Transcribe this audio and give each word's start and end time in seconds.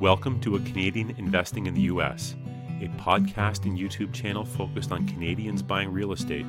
Welcome 0.00 0.40
to 0.40 0.56
A 0.56 0.60
Canadian 0.60 1.14
Investing 1.18 1.66
in 1.66 1.74
the 1.74 1.82
U.S., 1.82 2.34
a 2.80 2.88
podcast 2.98 3.66
and 3.66 3.78
YouTube 3.78 4.14
channel 4.14 4.46
focused 4.46 4.92
on 4.92 5.06
Canadians 5.06 5.62
buying 5.62 5.92
real 5.92 6.12
estate 6.12 6.46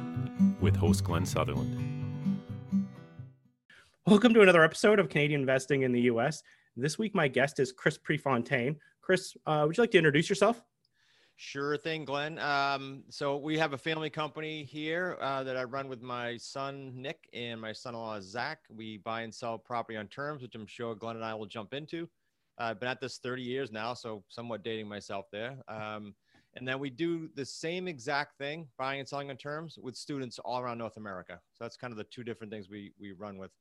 with 0.62 0.74
host 0.74 1.04
Glenn 1.04 1.26
Sutherland. 1.26 2.88
Welcome 4.08 4.34
to 4.36 4.42
another 4.42 4.64
episode 4.64 5.00
of 5.00 5.10
Canadian 5.10 5.42
Investing 5.42 5.82
in 5.82 5.92
the 5.92 6.00
U.S. 6.04 6.44
This 6.78 6.98
week, 6.98 7.14
my 7.14 7.28
guest 7.28 7.60
is 7.60 7.74
Chris 7.74 7.98
Prefontaine. 7.98 8.78
Chris, 9.02 9.36
uh, 9.46 9.66
would 9.68 9.76
you 9.76 9.84
like 9.84 9.92
to 9.92 9.98
introduce 9.98 10.30
yourself? 10.30 10.64
Sure 11.36 11.76
thing, 11.76 12.06
Glenn. 12.06 12.40
Um, 12.40 13.04
so 13.10 13.36
we 13.36 13.58
have 13.58 13.74
a 13.74 13.78
family 13.78 14.10
company 14.10 14.64
here 14.64 15.18
uh, 15.20 15.44
that 15.44 15.58
I 15.58 15.66
run 15.66 15.90
with 15.90 16.02
my 16.02 16.38
son 16.38 16.94
Nick 16.96 17.28
and 17.34 17.60
my 17.60 17.74
son-in-law 17.74 18.22
Zach. 18.22 18.60
We 18.70 19.00
buy 19.00 19.24
and 19.24 19.36
sell 19.36 19.58
property 19.58 19.98
on 19.98 20.08
terms, 20.08 20.42
which 20.42 20.56
I'm 20.56 20.68
sure 20.68 20.96
Glenn 20.96 21.18
and 21.18 21.26
I 21.26 21.34
will 21.34 21.48
jump 21.48 21.74
into. 21.74 22.08
Uh, 22.60 22.66
I've 22.66 22.80
been 22.80 22.90
at 22.90 23.02
this 23.02 23.18
30 23.18 23.42
years 23.42 23.72
now, 23.72 23.94
so 23.94 24.24
somewhat 24.30 24.64
dating 24.64 24.88
myself 24.88 25.26
there. 25.32 25.58
Um, 25.68 26.14
and 26.56 26.68
then 26.68 26.80
we 26.80 26.90
do 26.90 27.30
the 27.36 27.46
same 27.46 27.88
exact 27.88 28.38
thing, 28.38 28.68
buying 28.78 29.00
and 29.00 29.08
selling 29.08 29.30
on 29.30 29.38
terms, 29.38 29.78
with 29.82 29.96
students 29.96 30.38
all 30.40 30.60
around 30.60 30.78
North 30.78 30.98
America. 30.98 31.40
So 31.54 31.64
that's 31.64 31.78
kind 31.78 31.92
of 31.92 31.98
the 31.98 32.04
two 32.06 32.24
different 32.24 32.52
things 32.52 32.70
we 32.70 32.92
we 33.00 33.14
run 33.14 33.38
with. 33.38 33.52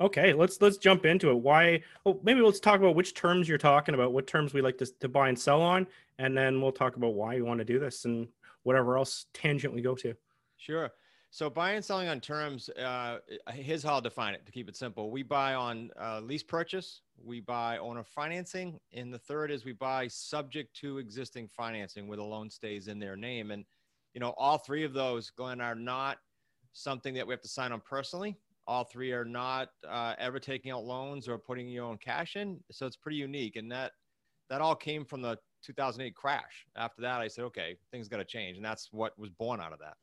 Okay, 0.00 0.32
let's 0.32 0.60
let's 0.60 0.76
jump 0.76 1.06
into 1.06 1.30
it. 1.30 1.34
Why? 1.34 1.82
Oh, 2.04 2.20
maybe 2.22 2.40
let's 2.40 2.60
talk 2.60 2.80
about 2.80 2.96
which 2.96 3.14
terms 3.14 3.48
you're 3.48 3.56
talking 3.56 3.94
about. 3.94 4.12
What 4.12 4.26
terms 4.26 4.52
we 4.52 4.60
like 4.60 4.78
to, 4.78 4.86
to 5.00 5.08
buy 5.08 5.28
and 5.28 5.38
sell 5.38 5.62
on, 5.62 5.86
and 6.18 6.36
then 6.36 6.60
we'll 6.60 6.72
talk 6.72 6.96
about 6.96 7.14
why 7.14 7.34
you 7.34 7.44
want 7.44 7.58
to 7.58 7.64
do 7.64 7.78
this 7.78 8.04
and 8.04 8.28
whatever 8.64 8.98
else 8.98 9.26
tangent 9.32 9.72
we 9.72 9.80
go 9.80 9.94
to. 9.94 10.14
Sure. 10.56 10.90
So 11.30 11.48
buying 11.48 11.76
and 11.76 11.84
selling 11.84 12.08
on 12.08 12.20
terms, 12.20 12.68
uh, 12.70 13.18
here's 13.52 13.82
how 13.82 13.94
I'll 13.94 14.00
define 14.00 14.34
it 14.34 14.44
to 14.46 14.52
keep 14.52 14.68
it 14.68 14.76
simple. 14.76 15.10
We 15.10 15.22
buy 15.22 15.54
on 15.54 15.90
uh, 16.00 16.20
lease 16.20 16.42
purchase, 16.42 17.02
we 17.22 17.40
buy 17.40 17.78
owner 17.78 18.04
financing, 18.04 18.78
and 18.92 19.12
the 19.12 19.18
third 19.18 19.50
is 19.50 19.64
we 19.64 19.72
buy 19.72 20.08
subject 20.08 20.74
to 20.80 20.98
existing 20.98 21.48
financing 21.48 22.08
where 22.08 22.16
the 22.16 22.24
loan 22.24 22.50
stays 22.50 22.88
in 22.88 22.98
their 22.98 23.16
name. 23.16 23.50
And 23.50 23.64
you 24.14 24.20
know, 24.20 24.34
all 24.36 24.58
three 24.58 24.84
of 24.84 24.92
those, 24.92 25.30
Glenn, 25.30 25.60
are 25.60 25.74
not 25.74 26.18
something 26.72 27.14
that 27.14 27.26
we 27.26 27.32
have 27.32 27.42
to 27.42 27.48
sign 27.48 27.72
on 27.72 27.80
personally. 27.80 28.36
All 28.66 28.84
three 28.84 29.12
are 29.12 29.24
not 29.24 29.70
uh, 29.88 30.14
ever 30.18 30.40
taking 30.40 30.70
out 30.70 30.84
loans 30.84 31.28
or 31.28 31.38
putting 31.38 31.68
your 31.68 31.84
own 31.84 31.98
cash 31.98 32.36
in. 32.36 32.58
So 32.70 32.86
it's 32.86 32.96
pretty 32.96 33.18
unique, 33.18 33.56
and 33.56 33.70
that 33.70 33.92
that 34.48 34.60
all 34.60 34.76
came 34.76 35.04
from 35.04 35.22
the 35.22 35.38
2008 35.62 36.14
crash. 36.14 36.66
After 36.76 37.02
that, 37.02 37.20
I 37.20 37.28
said, 37.28 37.44
okay, 37.44 37.76
things 37.90 38.08
got 38.08 38.18
to 38.18 38.24
change, 38.24 38.56
and 38.56 38.64
that's 38.64 38.92
what 38.92 39.18
was 39.18 39.30
born 39.30 39.60
out 39.60 39.72
of 39.72 39.78
that. 39.80 39.94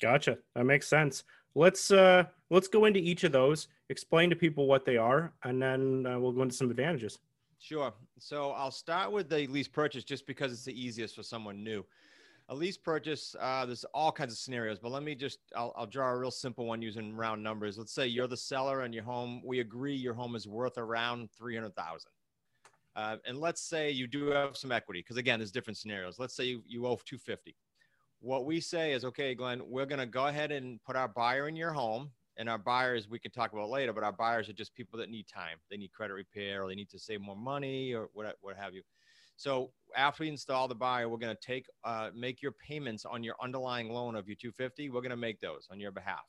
Gotcha. 0.00 0.38
That 0.54 0.64
makes 0.64 0.86
sense. 0.86 1.24
Let's 1.54 1.90
uh 1.90 2.24
let's 2.50 2.68
go 2.68 2.84
into 2.84 3.00
each 3.00 3.24
of 3.24 3.32
those, 3.32 3.68
explain 3.88 4.30
to 4.30 4.36
people 4.36 4.66
what 4.66 4.84
they 4.84 4.96
are, 4.96 5.32
and 5.44 5.60
then 5.60 6.06
uh, 6.06 6.18
we'll 6.18 6.32
go 6.32 6.42
into 6.42 6.54
some 6.54 6.70
advantages. 6.70 7.18
Sure. 7.58 7.92
So 8.18 8.50
I'll 8.50 8.70
start 8.70 9.12
with 9.12 9.28
the 9.28 9.46
lease 9.46 9.68
purchase 9.68 10.04
just 10.04 10.26
because 10.26 10.52
it's 10.52 10.64
the 10.64 10.78
easiest 10.78 11.16
for 11.16 11.22
someone 11.22 11.64
new. 11.64 11.84
A 12.48 12.54
lease 12.54 12.76
purchase, 12.76 13.34
uh, 13.40 13.66
there's 13.66 13.84
all 13.92 14.12
kinds 14.12 14.32
of 14.32 14.38
scenarios, 14.38 14.78
but 14.78 14.92
let 14.92 15.02
me 15.02 15.14
just, 15.14 15.40
I'll, 15.56 15.72
I'll 15.76 15.86
draw 15.86 16.12
a 16.12 16.16
real 16.16 16.30
simple 16.30 16.66
one 16.66 16.80
using 16.80 17.14
round 17.14 17.42
numbers. 17.42 17.76
Let's 17.76 17.92
say 17.92 18.06
you're 18.06 18.28
the 18.28 18.36
seller 18.36 18.82
and 18.82 18.94
your 18.94 19.02
home, 19.02 19.42
we 19.44 19.60
agree 19.60 19.94
your 19.94 20.14
home 20.14 20.36
is 20.36 20.46
worth 20.46 20.78
around 20.78 21.30
300,000. 21.32 22.08
Uh, 22.94 23.16
and 23.26 23.40
let's 23.40 23.60
say 23.60 23.90
you 23.90 24.06
do 24.06 24.26
have 24.28 24.56
some 24.56 24.70
equity, 24.70 25.00
because 25.00 25.16
again, 25.16 25.40
there's 25.40 25.50
different 25.50 25.76
scenarios. 25.76 26.18
Let's 26.18 26.36
say 26.36 26.44
you, 26.44 26.62
you 26.66 26.86
owe 26.86 27.00
250 27.04 27.56
what 28.20 28.44
we 28.44 28.60
say 28.60 28.92
is, 28.92 29.04
okay, 29.04 29.34
Glenn, 29.34 29.62
we're 29.66 29.86
going 29.86 30.00
to 30.00 30.06
go 30.06 30.26
ahead 30.26 30.50
and 30.50 30.82
put 30.82 30.96
our 30.96 31.08
buyer 31.08 31.48
in 31.48 31.56
your 31.56 31.72
home. 31.72 32.10
And 32.38 32.48
our 32.48 32.58
buyers, 32.58 33.08
we 33.08 33.18
can 33.18 33.30
talk 33.30 33.52
about 33.52 33.70
later, 33.70 33.92
but 33.92 34.04
our 34.04 34.12
buyers 34.12 34.48
are 34.48 34.52
just 34.52 34.74
people 34.74 34.98
that 34.98 35.10
need 35.10 35.26
time. 35.26 35.58
They 35.70 35.76
need 35.76 35.92
credit 35.92 36.14
repair 36.14 36.62
or 36.62 36.68
they 36.68 36.74
need 36.74 36.90
to 36.90 36.98
save 36.98 37.20
more 37.20 37.36
money 37.36 37.94
or 37.94 38.08
what, 38.12 38.36
what 38.40 38.56
have 38.56 38.74
you. 38.74 38.82
So 39.36 39.70
after 39.94 40.24
we 40.24 40.28
install 40.28 40.68
the 40.68 40.74
buyer, 40.74 41.08
we're 41.08 41.18
going 41.18 41.34
to 41.34 41.46
take, 41.46 41.66
uh, 41.84 42.10
make 42.14 42.42
your 42.42 42.52
payments 42.52 43.04
on 43.04 43.22
your 43.22 43.34
underlying 43.42 43.90
loan 43.90 44.16
of 44.16 44.28
your 44.28 44.36
250. 44.36 44.90
We're 44.90 45.00
going 45.00 45.10
to 45.10 45.16
make 45.16 45.40
those 45.40 45.66
on 45.70 45.80
your 45.80 45.92
behalf. 45.92 46.24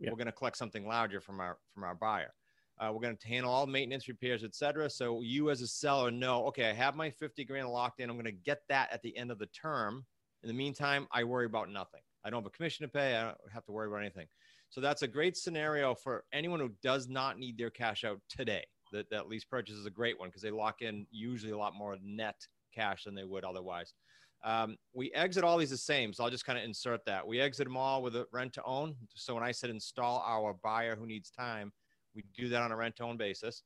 We're 0.00 0.16
going 0.16 0.26
to 0.26 0.32
collect 0.32 0.56
something 0.56 0.86
larger 0.86 1.20
from 1.20 1.40
our, 1.40 1.56
from 1.72 1.84
our 1.84 1.94
buyer. 1.94 2.34
Uh, 2.78 2.90
we're 2.92 3.00
going 3.00 3.16
to 3.16 3.28
handle 3.28 3.50
all 3.50 3.66
maintenance, 3.66 4.08
repairs, 4.08 4.44
etc. 4.44 4.90
So 4.90 5.22
you 5.22 5.50
as 5.50 5.62
a 5.62 5.66
seller 5.66 6.10
know, 6.10 6.46
okay, 6.46 6.68
I 6.68 6.72
have 6.72 6.96
my 6.96 7.10
50 7.10 7.44
grand 7.44 7.68
locked 7.68 8.00
in. 8.00 8.10
I'm 8.10 8.16
going 8.16 8.24
to 8.24 8.32
get 8.32 8.62
that 8.68 8.92
at 8.92 9.02
the 9.02 9.16
end 9.16 9.30
of 9.30 9.38
the 9.38 9.46
term 9.46 10.04
in 10.44 10.48
the 10.48 10.54
meantime, 10.54 11.08
I 11.10 11.24
worry 11.24 11.46
about 11.46 11.70
nothing. 11.70 12.02
I 12.22 12.28
don't 12.28 12.42
have 12.42 12.46
a 12.46 12.50
commission 12.50 12.84
to 12.84 12.92
pay. 12.92 13.16
I 13.16 13.22
don't 13.22 13.36
have 13.50 13.64
to 13.64 13.72
worry 13.72 13.88
about 13.88 14.00
anything. 14.00 14.26
So 14.74 14.80
that's 14.80 15.02
a 15.02 15.06
great 15.06 15.36
scenario 15.36 15.94
for 15.94 16.24
anyone 16.32 16.58
who 16.58 16.72
does 16.82 17.08
not 17.08 17.38
need 17.38 17.56
their 17.56 17.70
cash 17.70 18.02
out 18.02 18.20
today. 18.28 18.64
That, 18.90 19.08
that 19.08 19.28
lease 19.28 19.44
purchase 19.44 19.76
is 19.76 19.86
a 19.86 19.90
great 19.90 20.18
one 20.18 20.30
because 20.30 20.42
they 20.42 20.50
lock 20.50 20.82
in 20.82 21.06
usually 21.12 21.52
a 21.52 21.56
lot 21.56 21.76
more 21.76 21.96
net 22.02 22.34
cash 22.74 23.04
than 23.04 23.14
they 23.14 23.22
would 23.22 23.44
otherwise. 23.44 23.94
Um, 24.42 24.76
we 24.92 25.12
exit 25.12 25.44
all 25.44 25.58
these 25.58 25.70
the 25.70 25.76
same. 25.76 26.12
So 26.12 26.24
I'll 26.24 26.30
just 26.30 26.44
kind 26.44 26.58
of 26.58 26.64
insert 26.64 27.04
that. 27.04 27.24
We 27.24 27.40
exit 27.40 27.66
them 27.66 27.76
all 27.76 28.02
with 28.02 28.16
a 28.16 28.26
rent 28.32 28.52
to 28.54 28.64
own. 28.64 28.96
So 29.14 29.32
when 29.34 29.44
I 29.44 29.52
said 29.52 29.70
install 29.70 30.24
our 30.26 30.56
buyer 30.60 30.96
who 30.96 31.06
needs 31.06 31.30
time, 31.30 31.72
we 32.16 32.24
do 32.36 32.48
that 32.48 32.60
on 32.60 32.72
a 32.72 32.76
rent 32.76 32.96
to 32.96 33.04
own 33.04 33.16
basis. 33.16 33.62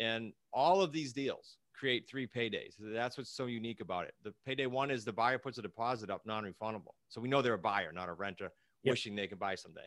And 0.00 0.32
all 0.52 0.82
of 0.82 0.90
these 0.90 1.12
deals, 1.12 1.58
create 1.72 2.08
three 2.10 2.26
paydays. 2.26 2.74
That's 2.80 3.16
what's 3.16 3.30
so 3.30 3.46
unique 3.46 3.80
about 3.80 4.06
it. 4.06 4.14
The 4.24 4.34
payday 4.44 4.66
one 4.66 4.90
is 4.90 5.04
the 5.04 5.12
buyer 5.12 5.38
puts 5.38 5.58
a 5.58 5.62
deposit 5.62 6.10
up, 6.10 6.22
non-refundable. 6.26 6.94
So 7.10 7.20
we 7.20 7.28
know 7.28 7.42
they're 7.42 7.54
a 7.54 7.58
buyer, 7.58 7.92
not 7.92 8.08
a 8.08 8.12
renter, 8.12 8.50
yep. 8.82 8.94
wishing 8.94 9.14
they 9.14 9.28
could 9.28 9.38
buy 9.38 9.54
someday. 9.54 9.86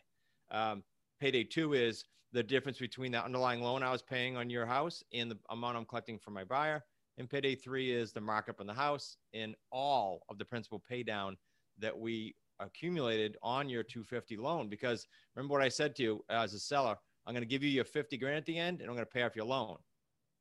Um, 0.51 0.84
payday 1.19 1.44
two 1.44 1.73
is 1.73 2.06
the 2.34 2.44
difference 2.44 2.79
between 2.79 3.12
the 3.12 3.23
underlying 3.23 3.62
loan 3.62 3.84
I 3.84 3.91
was 3.91 4.01
paying 4.01 4.38
on 4.38 4.50
your 4.50 4.66
house 4.66 5.03
and 5.13 5.29
the 5.31 5.38
amount 5.50 5.78
I'm 5.78 5.85
collecting 5.85 6.17
from 6.17 6.34
my 6.34 6.44
buyer. 6.44 6.84
And 7.17 7.29
payday 7.29 7.56
three 7.56 7.91
is 7.91 8.13
the 8.13 8.22
markup 8.22 8.59
on 8.59 8.67
the 8.67 8.73
house 8.73 9.17
and 9.34 9.56
all 9.72 10.23
of 10.29 10.38
the 10.38 10.45
principal 10.45 10.81
pay 10.88 11.03
down 11.03 11.38
that 11.79 11.97
we 11.97 12.35
accumulated 12.59 13.38
on 13.41 13.67
your 13.67 13.84
250 13.84 14.38
loan. 14.38 14.69
Because 14.69 15.07
remember 15.35 15.53
what 15.53 15.62
I 15.62 15.69
said 15.69 15.95
to 15.97 16.03
you 16.03 16.25
as 16.29 16.53
a 16.53 16.59
seller, 16.59 16.95
I'm 17.25 17.33
going 17.33 17.44
to 17.44 17.50
give 17.50 17.63
you 17.63 17.69
your 17.69 17.85
50 17.85 18.18
grand 18.18 18.38
at 18.38 18.45
the 18.45 18.57
end 18.57 18.79
and 18.79 18.89
I'm 18.89 18.95
going 18.95 19.06
to 19.06 19.12
pay 19.12 19.23
off 19.23 19.35
your 19.35 19.45
loan. 19.45 19.78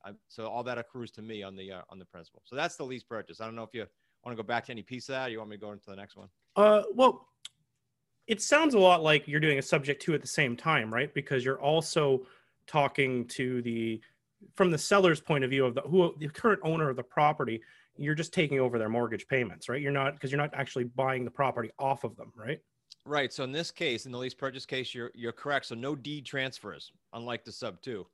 I, 0.05 0.13
so 0.29 0.47
all 0.47 0.63
that 0.65 0.79
accrues 0.79 1.11
to 1.13 1.23
me 1.23 1.43
on 1.43 1.57
the 1.57 1.73
uh, 1.73 1.83
on 1.91 1.99
the 1.99 2.07
principal. 2.07 2.41
So 2.47 2.57
that's 2.57 2.77
the 2.77 2.85
lease 2.85 3.03
purchase. 3.03 3.41
I 3.41 3.45
don't 3.45 3.55
know 3.55 3.65
if 3.65 3.75
you 3.75 3.85
want 4.25 4.37
to 4.37 4.43
go 4.43 4.47
back 4.47 4.65
to 4.67 4.73
any 4.73 4.83
piece 4.83 5.09
of 5.09 5.15
that. 5.15 5.29
Or 5.29 5.31
you 5.31 5.39
want 5.39 5.51
me 5.51 5.57
to 5.57 5.61
go 5.61 5.73
into 5.73 5.91
the 5.91 5.97
next 5.97 6.17
one? 6.17 6.29
Uh, 6.57 6.83
well, 6.95 7.29
it 8.31 8.41
sounds 8.41 8.75
a 8.75 8.79
lot 8.79 9.03
like 9.03 9.27
you're 9.27 9.41
doing 9.41 9.59
a 9.59 9.63
subject 9.63 10.01
to 10.03 10.15
at 10.15 10.21
the 10.21 10.27
same 10.27 10.57
time, 10.57 10.95
right? 10.95 11.13
Because 11.13 11.45
you're 11.45 11.61
also 11.61 12.25
talking 12.69 13.27
to 13.27 13.61
the 13.63 14.01
from 14.55 14.71
the 14.71 14.79
seller's 14.79 15.21
point 15.21 15.43
of 15.43 15.51
view 15.51 15.67
of 15.67 15.75
the 15.75 15.81
who 15.83 16.15
the 16.19 16.29
current 16.29 16.61
owner 16.63 16.89
of 16.89 16.97
the 16.97 17.03
property. 17.03 17.61
You're 17.97 18.15
just 18.15 18.33
taking 18.33 18.61
over 18.61 18.79
their 18.79 18.89
mortgage 18.89 19.27
payments, 19.27 19.69
right? 19.69 19.83
You're 19.83 19.91
not 19.91 20.15
because 20.15 20.31
you're 20.31 20.41
not 20.41 20.55
actually 20.55 20.85
buying 20.85 21.25
the 21.25 21.31
property 21.31 21.71
off 21.77 22.05
of 22.05 22.17
them, 22.17 22.33
right? 22.37 22.61
Right. 23.05 23.33
So 23.33 23.43
in 23.43 23.51
this 23.51 23.73
case, 23.73 24.07
in 24.07 24.13
the 24.13 24.19
lease 24.19 24.33
purchase 24.33 24.65
case, 24.65 24.95
you're 24.95 25.11
you're 25.13 25.33
correct. 25.33 25.67
So 25.67 25.75
no 25.75 25.97
deed 25.97 26.25
transfers, 26.25 26.93
unlike 27.13 27.45
the 27.45 27.51
sub 27.51 27.83
two. 27.83 28.07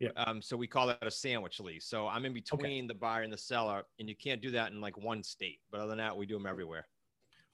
Yeah. 0.00 0.10
Um, 0.18 0.42
so 0.42 0.54
we 0.54 0.66
call 0.66 0.86
that 0.88 0.98
a 1.00 1.10
sandwich 1.10 1.60
lease. 1.60 1.86
So 1.86 2.08
I'm 2.08 2.26
in 2.26 2.34
between 2.34 2.84
okay. 2.84 2.86
the 2.88 2.94
buyer 2.94 3.22
and 3.22 3.32
the 3.32 3.38
seller, 3.38 3.84
and 3.98 4.06
you 4.06 4.16
can't 4.16 4.42
do 4.42 4.50
that 4.50 4.70
in 4.70 4.82
like 4.82 4.98
one 4.98 5.22
state. 5.22 5.60
But 5.70 5.80
other 5.80 5.88
than 5.88 5.98
that, 5.98 6.14
we 6.14 6.26
do 6.26 6.34
them 6.34 6.46
everywhere. 6.46 6.86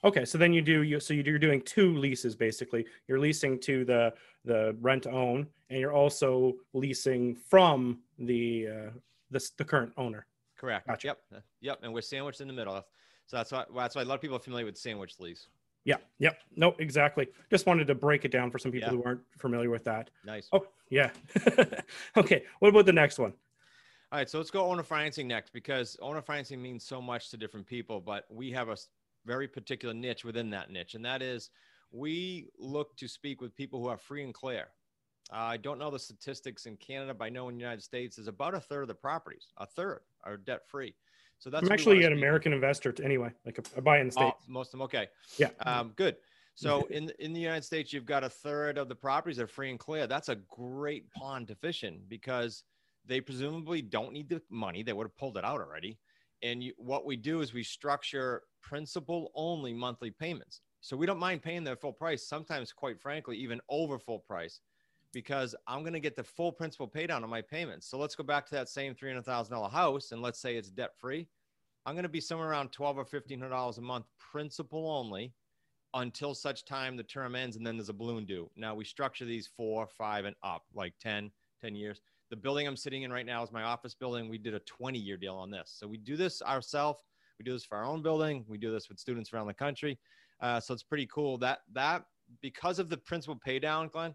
Okay, 0.04 0.25
so 0.25 0.38
then 0.38 0.53
you 0.53 0.62
do 0.62 0.82
you 0.82 1.00
so 1.00 1.12
you're 1.12 1.38
doing 1.38 1.60
two 1.62 1.97
leases 1.97 2.36
basically. 2.36 2.86
You're 3.09 3.19
leasing 3.19 3.59
to 3.60 3.84
the 3.84 4.14
the 4.44 4.76
rent 4.81 5.06
own, 5.06 5.47
and 5.70 5.81
you're 5.81 5.92
also 5.92 6.54
leasing 6.72 7.34
from 7.34 7.98
the 8.19 8.69
uh, 8.69 8.91
the, 9.31 9.50
the 9.56 9.64
current 9.64 9.92
owner. 9.97 10.26
Correct. 10.56 10.86
Gotcha. 10.86 11.09
Yep. 11.09 11.19
Uh, 11.34 11.41
yep. 11.60 11.78
And 11.82 11.92
we're 11.92 12.00
sandwiched 12.00 12.41
in 12.41 12.48
the 12.48 12.54
middle. 12.54 12.84
So 13.26 13.36
that's 13.36 13.53
why 13.53 13.64
that's 13.76 13.97
why 13.97 14.03
a 14.03 14.04
lot 14.04 14.14
of 14.14 14.20
people 14.20 14.36
are 14.36 14.41
familiar 14.41 14.66
with 14.66 14.76
sandwich 14.76 15.19
lease. 15.19 15.48
Yeah. 15.84 15.97
Yep. 16.19 16.38
No, 16.56 16.75
exactly. 16.78 17.28
Just 17.50 17.66
wanted 17.66 17.86
to 17.86 17.94
break 17.94 18.25
it 18.25 18.30
down 18.30 18.50
for 18.50 18.59
some 18.59 18.70
people 18.70 18.91
yeah. 18.91 18.97
who 18.97 19.03
aren't 19.04 19.20
familiar 19.38 19.70
with 19.70 19.84
that. 19.84 20.10
Nice. 20.25 20.48
Oh, 20.53 20.66
yeah. 20.91 21.10
okay. 22.16 22.44
What 22.59 22.69
about 22.69 22.86
the 22.86 22.92
next 22.92 23.19
one? 23.19 23.32
All 24.12 24.19
right. 24.19 24.28
So 24.28 24.38
let's 24.38 24.50
go 24.50 24.66
owner 24.66 24.82
financing 24.82 25.26
next 25.26 25.53
because 25.53 25.97
owner 26.03 26.21
financing 26.21 26.60
means 26.60 26.84
so 26.84 27.01
much 27.01 27.30
to 27.30 27.36
different 27.36 27.66
people, 27.66 28.01
but 28.01 28.27
we 28.28 28.51
have 28.51 28.68
a 28.68 28.77
very 29.28 29.47
particular 29.47 29.95
niche 29.95 30.25
within 30.25 30.51
that 30.51 30.71
niche, 30.71 30.95
and 30.95 31.04
that 31.04 31.22
is 31.22 31.51
we 31.92 32.48
look 32.59 32.97
to 32.97 33.07
speak 33.07 33.41
with 33.41 33.54
people 33.54 33.80
who 33.80 33.89
are 33.89 33.98
free 33.98 34.25
and 34.25 34.34
clear. 34.34 34.69
Uh, 35.30 35.36
I 35.36 35.57
don't 35.59 35.78
know 35.78 35.91
the 35.91 35.98
statistics 35.98 36.65
in 36.65 36.77
Canada, 36.78 37.13
but 37.13 37.27
I 37.27 37.28
know 37.28 37.48
in 37.51 37.54
the 37.54 37.60
United 37.60 37.83
States 37.83 38.19
is 38.19 38.27
about 38.27 38.54
a 38.54 38.60
third 38.60 38.83
of 38.83 38.89
the 38.89 38.95
properties, 38.95 39.53
a 39.59 39.66
third 39.66 40.01
are 40.25 40.39
debt 40.39 40.63
free. 40.66 40.95
So 41.39 41.51
that's 41.51 41.65
I'm 41.65 41.72
actually 41.72 42.04
an 42.04 42.15
American 42.15 42.53
investor 42.53 42.91
to, 42.91 43.04
anyway, 43.04 43.30
like 43.45 43.59
a, 43.59 43.78
a 43.78 43.83
buy 43.83 44.01
in 44.01 44.07
the 44.07 44.13
states. 44.13 44.36
Oh, 44.41 44.45
most 44.48 44.69
of 44.69 44.72
them, 44.72 44.83
okay. 44.83 45.09
Yeah. 45.36 45.51
Um, 45.65 45.92
good. 45.95 46.16
So 46.57 46.89
in 46.91 47.13
in 47.21 47.33
the 47.33 47.41
United 47.41 47.63
States, 47.63 47.92
you've 47.92 48.07
got 48.07 48.25
a 48.25 48.28
third 48.28 48.78
of 48.78 48.89
the 48.89 48.97
properties 48.97 49.36
that 49.36 49.45
are 49.45 49.47
free 49.59 49.71
and 49.71 49.78
clear. 49.78 50.09
That's 50.09 50.28
a 50.28 50.34
great 50.34 51.13
pond 51.13 51.47
to 51.48 51.54
fish 51.54 51.84
in 51.84 52.01
because 52.09 52.65
they 53.07 53.21
presumably 53.21 53.80
don't 53.80 54.13
need 54.13 54.28
the 54.28 54.42
money. 54.51 54.83
They 54.83 54.92
would 54.92 55.04
have 55.04 55.16
pulled 55.16 55.36
it 55.36 55.45
out 55.45 55.60
already. 55.60 55.98
And 56.43 56.63
you, 56.63 56.73
what 56.77 57.05
we 57.05 57.17
do 57.17 57.41
is 57.41 57.53
we 57.53 57.63
structure 57.65 58.43
principal 58.63 59.31
only 59.35 59.73
monthly 59.73 60.11
payments. 60.11 60.61
So 60.81 60.97
we 60.97 61.07
don't 61.07 61.19
mind 61.19 61.43
paying 61.43 61.65
their 61.65 61.77
full 61.77 61.93
price. 61.93 62.29
Sometimes, 62.29 62.73
quite 62.73 63.01
frankly, 63.01 63.37
even 63.39 63.61
over 63.69 63.99
full 63.99 64.21
price. 64.21 64.61
because 65.13 65.55
I'm 65.67 65.81
going 65.81 65.95
to 65.95 66.01
get 66.01 66.17
the 66.17 66.25
full 66.25 66.53
principal 66.53 66.87
pay 66.87 67.07
down 67.07 67.25
on 67.25 67.31
my 67.31 67.43
payments. 67.43 67.89
So 67.89 67.99
let's 67.99 68.15
go 68.15 68.25
back 68.25 68.47
to 68.47 68.55
that 68.55 68.69
same 68.69 68.95
$300,000 68.95 69.71
house 69.71 70.13
and 70.13 70.23
let's 70.23 70.41
say 70.41 70.57
it's 70.57 70.71
debt 70.71 70.91
free. 70.99 71.27
I'm 71.87 71.95
going 71.95 72.03
to 72.03 72.09
be 72.09 72.21
somewhere 72.21 72.51
around 72.51 72.73
12 72.73 72.99
or 72.99 73.05
$1,500 73.05 73.79
a 73.79 73.81
month 73.81 74.05
principal 74.19 74.91
only 74.91 75.33
until 75.95 76.35
such 76.35 76.65
time 76.67 76.97
the 76.97 77.03
term 77.03 77.35
ends 77.35 77.57
and 77.57 77.67
then 77.67 77.77
there's 77.77 77.89
a 77.89 77.95
balloon 77.95 78.27
due. 78.27 78.51
Now 78.57 78.75
we 78.75 78.85
structure 78.85 79.25
these 79.25 79.49
four, 79.57 79.87
five, 79.87 80.27
and 80.27 80.37
up, 80.43 80.65
like 80.75 80.93
10, 81.01 81.31
10 81.63 81.75
years. 81.75 82.03
The 82.30 82.36
building 82.36 82.66
I'm 82.66 82.77
sitting 82.77 83.03
in 83.03 83.13
right 83.13 83.27
now 83.27 83.42
is 83.42 83.53
my 83.53 83.63
office 83.63 83.95
building. 83.95 84.28
We 84.28 84.39
did 84.39 84.54
a 84.54 84.60
20 84.60 84.98
year 84.98 85.16
deal 85.16 85.34
on 85.34 85.51
this. 85.51 85.75
So 85.78 85.86
we 85.86 85.97
do 85.97 86.16
this 86.16 86.42
ourselves. 86.42 87.03
We 87.39 87.45
do 87.45 87.53
this 87.53 87.65
for 87.65 87.77
our 87.78 87.84
own 87.84 88.03
building. 88.03 88.45
We 88.48 88.59
do 88.59 88.72
this 88.72 88.89
with 88.89 88.98
students 88.98 89.33
around 89.33 89.47
the 89.47 89.54
country. 89.54 89.98
Uh, 90.41 90.60
so 90.60 90.75
it's 90.75 90.83
pretty 90.83 91.07
cool 91.07 91.39
that 91.39 91.60
that 91.72 92.04
because 92.42 92.78
of 92.78 92.89
the 92.89 92.97
principal 92.97 93.36
pay 93.42 93.59
down, 93.59 93.89
Glenn, 93.89 94.15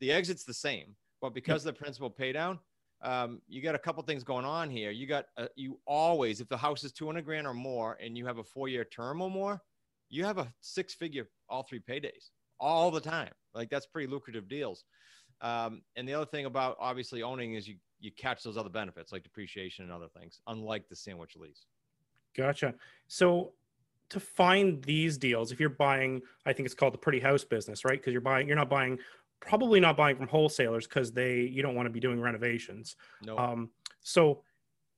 the 0.00 0.10
exit's 0.10 0.44
the 0.44 0.54
same, 0.54 0.96
but 1.20 1.32
because 1.32 1.64
of 1.64 1.74
the 1.74 1.78
principal 1.78 2.10
pay 2.10 2.32
down, 2.32 2.58
um, 3.02 3.40
you 3.48 3.62
got 3.62 3.74
a 3.74 3.78
couple 3.78 4.02
things 4.02 4.24
going 4.24 4.44
on 4.44 4.70
here. 4.70 4.90
You 4.90 5.06
got 5.06 5.26
uh, 5.36 5.46
you 5.56 5.78
always, 5.86 6.40
if 6.40 6.48
the 6.48 6.56
house 6.56 6.84
is 6.84 6.92
200 6.92 7.24
grand 7.24 7.46
or 7.46 7.54
more, 7.54 7.98
and 8.02 8.16
you 8.16 8.26
have 8.26 8.38
a 8.38 8.44
four 8.44 8.68
year 8.68 8.84
term 8.84 9.20
or 9.20 9.30
more, 9.30 9.60
you 10.08 10.24
have 10.24 10.38
a 10.38 10.52
six 10.60 10.94
figure 10.94 11.28
all 11.48 11.62
three 11.62 11.80
paydays 11.80 12.30
all 12.58 12.90
the 12.90 13.00
time. 13.00 13.30
Like 13.54 13.70
that's 13.70 13.86
pretty 13.86 14.08
lucrative 14.08 14.48
deals. 14.48 14.84
Um, 15.44 15.82
and 15.94 16.08
the 16.08 16.14
other 16.14 16.24
thing 16.24 16.46
about 16.46 16.76
obviously 16.80 17.22
owning 17.22 17.54
is 17.54 17.68
you 17.68 17.76
you 18.00 18.10
catch 18.10 18.42
those 18.42 18.56
other 18.56 18.70
benefits 18.70 19.12
like 19.12 19.22
depreciation 19.22 19.84
and 19.84 19.92
other 19.92 20.08
things, 20.08 20.40
unlike 20.46 20.88
the 20.88 20.96
sandwich 20.96 21.36
lease. 21.36 21.66
Gotcha. 22.36 22.74
So 23.08 23.52
to 24.10 24.20
find 24.20 24.82
these 24.84 25.16
deals, 25.16 25.52
if 25.52 25.60
you're 25.60 25.68
buying, 25.70 26.20
I 26.44 26.52
think 26.52 26.66
it's 26.66 26.74
called 26.74 26.92
the 26.94 26.98
pretty 26.98 27.20
house 27.20 27.44
business, 27.44 27.84
right? 27.84 27.98
Because 27.98 28.12
you're 28.12 28.20
buying, 28.20 28.46
you're 28.46 28.56
not 28.56 28.68
buying, 28.68 28.98
probably 29.40 29.80
not 29.80 29.96
buying 29.96 30.16
from 30.16 30.28
wholesalers 30.28 30.86
because 30.86 31.12
they 31.12 31.40
you 31.40 31.62
don't 31.62 31.74
want 31.74 31.86
to 31.86 31.90
be 31.90 32.00
doing 32.00 32.20
renovations. 32.20 32.96
No, 33.24 33.38
Um, 33.38 33.70
so 34.00 34.42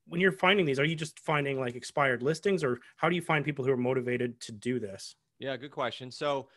when 0.08 0.20
you're 0.20 0.32
finding 0.32 0.64
these, 0.64 0.78
are 0.78 0.84
you 0.84 0.96
just 0.96 1.18
finding 1.18 1.58
like 1.60 1.74
expired 1.74 2.22
listings, 2.22 2.62
or 2.62 2.80
how 2.96 3.08
do 3.08 3.16
you 3.16 3.22
find 3.22 3.44
people 3.44 3.64
who 3.64 3.72
are 3.72 3.76
motivated 3.76 4.40
to 4.42 4.52
do 4.52 4.78
this? 4.78 5.16
Yeah, 5.38 5.56
good 5.56 5.72
question. 5.72 6.10
So 6.10 6.48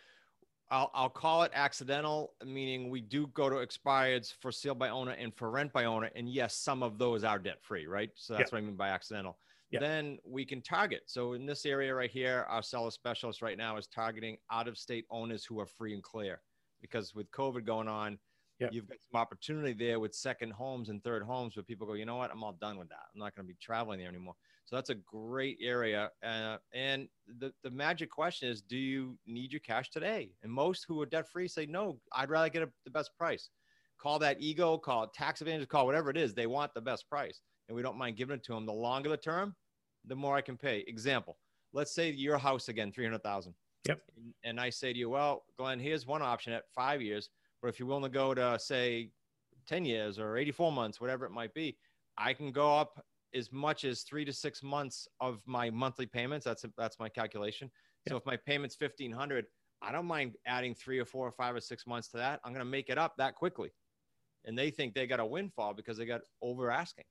I'll, 0.71 0.91
I'll 0.93 1.09
call 1.09 1.43
it 1.43 1.51
accidental, 1.55 2.33
meaning 2.45 2.89
we 2.89 3.01
do 3.01 3.27
go 3.27 3.49
to 3.49 3.55
expireds 3.55 4.33
for 4.39 4.51
sale 4.51 4.75
by 4.75 4.89
owner 4.89 5.13
and 5.13 5.33
for 5.35 5.49
rent 5.49 5.73
by 5.73 5.85
owner. 5.85 6.11
And 6.15 6.29
yes, 6.29 6.55
some 6.55 6.83
of 6.83 6.97
those 6.99 7.23
are 7.23 7.39
debt 7.39 7.57
free, 7.61 7.87
right? 7.87 8.11
So 8.15 8.33
that's 8.35 8.51
what 8.51 8.59
I 8.59 8.61
mean 8.61 8.75
by 8.75 8.89
accidental. 8.89 9.39
Yeah. 9.71 9.79
Then 9.79 10.19
we 10.25 10.45
can 10.45 10.61
target. 10.61 11.03
So 11.07 11.33
in 11.33 11.45
this 11.45 11.65
area 11.65 11.93
right 11.93 12.09
here, 12.09 12.45
our 12.49 12.61
seller 12.61 12.91
specialist 12.91 13.41
right 13.41 13.57
now 13.57 13.77
is 13.77 13.87
targeting 13.87 14.37
out 14.51 14.67
of 14.67 14.77
state 14.77 15.05
owners 15.09 15.43
who 15.43 15.59
are 15.59 15.65
free 15.67 15.93
and 15.93 16.03
clear. 16.03 16.41
Because 16.81 17.13
with 17.15 17.29
COVID 17.31 17.65
going 17.65 17.87
on, 17.87 18.19
Yeah. 18.59 18.69
you've 18.71 18.87
got 18.87 18.97
some 19.01 19.19
opportunity 19.19 19.73
there 19.73 19.99
with 19.99 20.13
second 20.13 20.51
homes 20.51 20.89
and 20.89 21.03
third 21.03 21.23
homes 21.23 21.55
where 21.55 21.63
people 21.63 21.87
go, 21.87 21.93
you 21.93 22.05
know 22.05 22.15
what, 22.17 22.31
I'm 22.31 22.43
all 22.43 22.53
done 22.53 22.77
with 22.77 22.89
that. 22.89 23.05
I'm 23.13 23.19
not 23.19 23.35
going 23.35 23.47
to 23.47 23.53
be 23.53 23.57
traveling 23.59 23.99
there 23.99 24.09
anymore. 24.09 24.35
So 24.69 24.75
that's 24.75 24.91
a 24.91 24.95
great 24.95 25.57
area. 25.59 26.11
Uh, 26.23 26.57
and 26.75 27.07
the, 27.39 27.51
the 27.63 27.71
magic 27.71 28.11
question 28.11 28.49
is, 28.49 28.61
do 28.61 28.77
you 28.77 29.17
need 29.25 29.51
your 29.51 29.61
cash 29.61 29.89
today? 29.89 30.29
And 30.43 30.51
most 30.51 30.85
who 30.87 31.01
are 31.01 31.07
debt 31.07 31.27
free 31.27 31.47
say, 31.47 31.65
no, 31.65 31.99
I'd 32.13 32.29
rather 32.29 32.49
get 32.49 32.61
a, 32.61 32.69
the 32.85 32.91
best 32.91 33.09
price. 33.17 33.49
Call 33.99 34.19
that 34.19 34.39
ego, 34.39 34.77
call 34.77 35.05
it 35.05 35.13
tax 35.15 35.41
advantage, 35.41 35.67
call 35.69 35.87
whatever 35.87 36.11
it 36.11 36.17
is. 36.17 36.35
They 36.35 36.45
want 36.45 36.71
the 36.75 36.81
best 36.81 37.09
price. 37.09 37.41
And 37.67 37.75
we 37.75 37.81
don't 37.81 37.97
mind 37.97 38.15
giving 38.15 38.35
it 38.35 38.43
to 38.43 38.53
them. 38.53 38.67
The 38.67 38.71
longer 38.71 39.09
the 39.09 39.17
term, 39.17 39.55
the 40.05 40.15
more 40.15 40.35
I 40.35 40.41
can 40.41 40.55
pay. 40.55 40.83
Example, 40.85 41.39
let's 41.73 41.95
say 41.95 42.11
your 42.11 42.37
house 42.37 42.69
again, 42.69 42.91
300,000. 42.91 43.55
Yep. 43.87 44.01
And, 44.17 44.33
and 44.43 44.59
I 44.59 44.69
say 44.69 44.93
to 44.93 44.99
you, 44.99 45.09
well, 45.09 45.45
Glenn, 45.57 45.79
here's 45.79 46.05
one 46.05 46.21
option 46.21 46.53
at 46.53 46.65
five 46.75 47.01
years. 47.01 47.29
But 47.63 47.69
if 47.69 47.79
you're 47.79 47.87
willing 47.87 48.03
to 48.03 48.09
go 48.09 48.35
to 48.35 48.59
say 48.59 49.09
10 49.67 49.83
years 49.83 50.19
or 50.19 50.37
84 50.37 50.71
months, 50.71 51.01
whatever 51.01 51.25
it 51.25 51.31
might 51.31 51.55
be, 51.55 51.75
I 52.19 52.33
can 52.33 52.51
go 52.51 52.77
up 52.77 53.03
as 53.33 53.51
much 53.51 53.85
as 53.85 54.01
three 54.01 54.25
to 54.25 54.33
six 54.33 54.63
months 54.63 55.07
of 55.19 55.41
my 55.45 55.69
monthly 55.69 56.05
payments. 56.05 56.45
That's 56.45 56.65
that's 56.77 56.99
my 56.99 57.09
calculation. 57.09 57.69
So 58.07 58.17
if 58.17 58.25
my 58.25 58.37
payment's 58.37 58.75
1500, 58.79 59.45
I 59.81 59.91
don't 59.91 60.05
mind 60.05 60.35
adding 60.45 60.75
three 60.75 60.99
or 60.99 61.05
four 61.05 61.27
or 61.27 61.31
five 61.31 61.55
or 61.55 61.61
six 61.61 61.85
months 61.85 62.09
to 62.09 62.17
that. 62.17 62.39
I'm 62.43 62.53
going 62.53 62.65
to 62.65 62.69
make 62.69 62.89
it 62.89 62.97
up 62.97 63.15
that 63.17 63.35
quickly. 63.35 63.71
And 64.45 64.57
they 64.57 64.71
think 64.71 64.93
they 64.93 65.05
got 65.05 65.19
a 65.19 65.25
windfall 65.25 65.73
because 65.73 65.97
they 65.97 66.05
got 66.05 66.21
over 66.41 66.71
asking. 66.71 67.05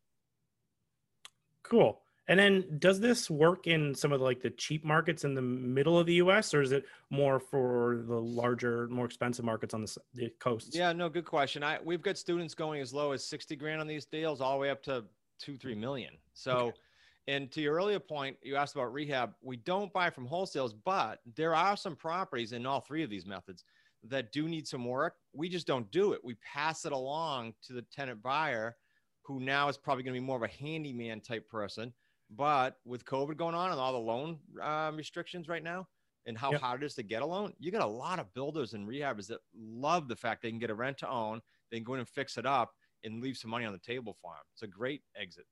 Cool. 1.63 2.01
And 2.29 2.39
then 2.39 2.79
does 2.79 3.01
this 3.01 3.31
work 3.31 3.67
in 3.67 3.95
some 3.95 4.13
of 4.13 4.19
the, 4.19 4.25
like 4.25 4.41
the 4.41 4.51
cheap 4.51 4.85
markets 4.85 5.25
in 5.25 5.35
the 5.35 5.41
middle 5.43 5.99
of 5.99 6.07
the 6.07 6.15
US 6.15 6.53
or 6.53 6.61
is 6.61 6.73
it 6.73 6.85
more 7.11 7.41
for 7.41 8.05
the 8.07 8.21
larger, 8.21 8.87
more 8.89 9.07
expensive 9.07 9.47
markets 9.47 9.73
on 9.73 9.81
the, 9.81 9.97
the 10.15 10.31
coasts? 10.39 10.77
Yeah, 10.77 10.93
no, 10.93 11.09
good 11.09 11.25
question. 11.25 11.63
I 11.63 11.79
we've 11.83 12.03
got 12.03 12.19
students 12.19 12.55
going 12.55 12.83
as 12.83 12.93
low 12.93 13.13
as 13.13 13.25
60 13.25 13.57
grand 13.57 13.81
on 13.81 13.87
these 13.87 14.05
deals, 14.05 14.43
all 14.43 14.53
the 14.53 14.59
way 14.59 14.69
up 14.69 14.83
to 14.83 15.05
two, 15.39 15.57
three 15.57 15.75
million. 15.75 16.15
So, 16.35 16.69
Okay. 16.69 16.79
and 17.27 17.51
to 17.53 17.61
your 17.61 17.75
earlier 17.75 18.01
point, 18.01 18.37
you 18.43 18.57
asked 18.57 18.75
about 18.75 18.93
rehab. 18.93 19.35
We 19.43 19.57
don't 19.57 19.93
buy 19.93 20.11
from 20.11 20.27
wholesales, 20.27 20.73
but 20.85 21.21
there 21.37 21.55
are 21.55 21.77
some 21.77 21.95
properties 21.97 22.53
in 22.53 22.65
all 22.67 22.81
three 22.81 23.03
of 23.03 23.11
these 23.11 23.27
methods 23.27 23.65
that 24.05 24.33
do 24.33 24.49
need 24.49 24.67
some 24.67 24.85
work. 24.85 25.17
We 25.33 25.49
just 25.49 25.67
don't 25.67 25.91
do 25.91 26.13
it. 26.13 26.21
We 26.25 26.35
pass 26.37 26.85
it 26.85 26.93
along 26.93 27.55
to 27.63 27.73
the 27.73 27.83
tenant 27.83 28.23
buyer, 28.23 28.77
who 29.23 29.41
now 29.41 29.69
is 29.69 29.77
probably 29.77 30.05
going 30.05 30.15
to 30.15 30.21
be 30.21 30.27
more 30.27 30.37
of 30.37 30.43
a 30.43 30.49
handyman 30.49 31.21
type 31.21 31.49
person. 31.49 31.93
But 32.31 32.79
with 32.85 33.05
COVID 33.05 33.37
going 33.37 33.55
on 33.55 33.71
and 33.71 33.81
all 33.81 33.93
the 33.93 33.99
loan 33.99 34.39
um, 34.63 34.97
restrictions 34.97 35.49
right 35.49 35.63
now, 35.63 35.89
and 36.27 36.37
how 36.37 36.53
Yep. 36.53 36.61
hard 36.61 36.83
it 36.83 36.87
is 36.87 36.95
to 36.95 37.03
get 37.03 37.23
a 37.23 37.27
loan, 37.27 37.55
you 37.59 37.71
got 37.71 37.83
a 37.83 37.87
lot 37.87 38.19
of 38.19 38.33
builders 38.35 38.75
and 38.75 38.87
rehabbers 38.87 39.27
that 39.29 39.41
love 39.55 40.09
the 40.09 40.17
fact 40.17 40.43
they 40.43 40.51
can 40.51 40.59
get 40.59 40.71
a 40.71 40.75
rent 40.75 40.99
to 40.99 41.09
own, 41.09 41.41
they 41.71 41.79
can 41.79 41.85
go 41.85 41.95
in 41.95 42.01
and 42.01 42.09
fix 42.09 42.37
it 42.37 42.47
up 42.47 42.75
and 43.05 43.23
leave 43.23 43.37
some 43.37 43.51
money 43.51 43.65
on 43.65 43.73
the 43.73 43.79
table 43.79 44.17
for 44.21 44.33
them. 44.33 44.43
It's 44.53 44.63
a 44.63 44.67
great 44.67 45.03
exit. 45.17 45.47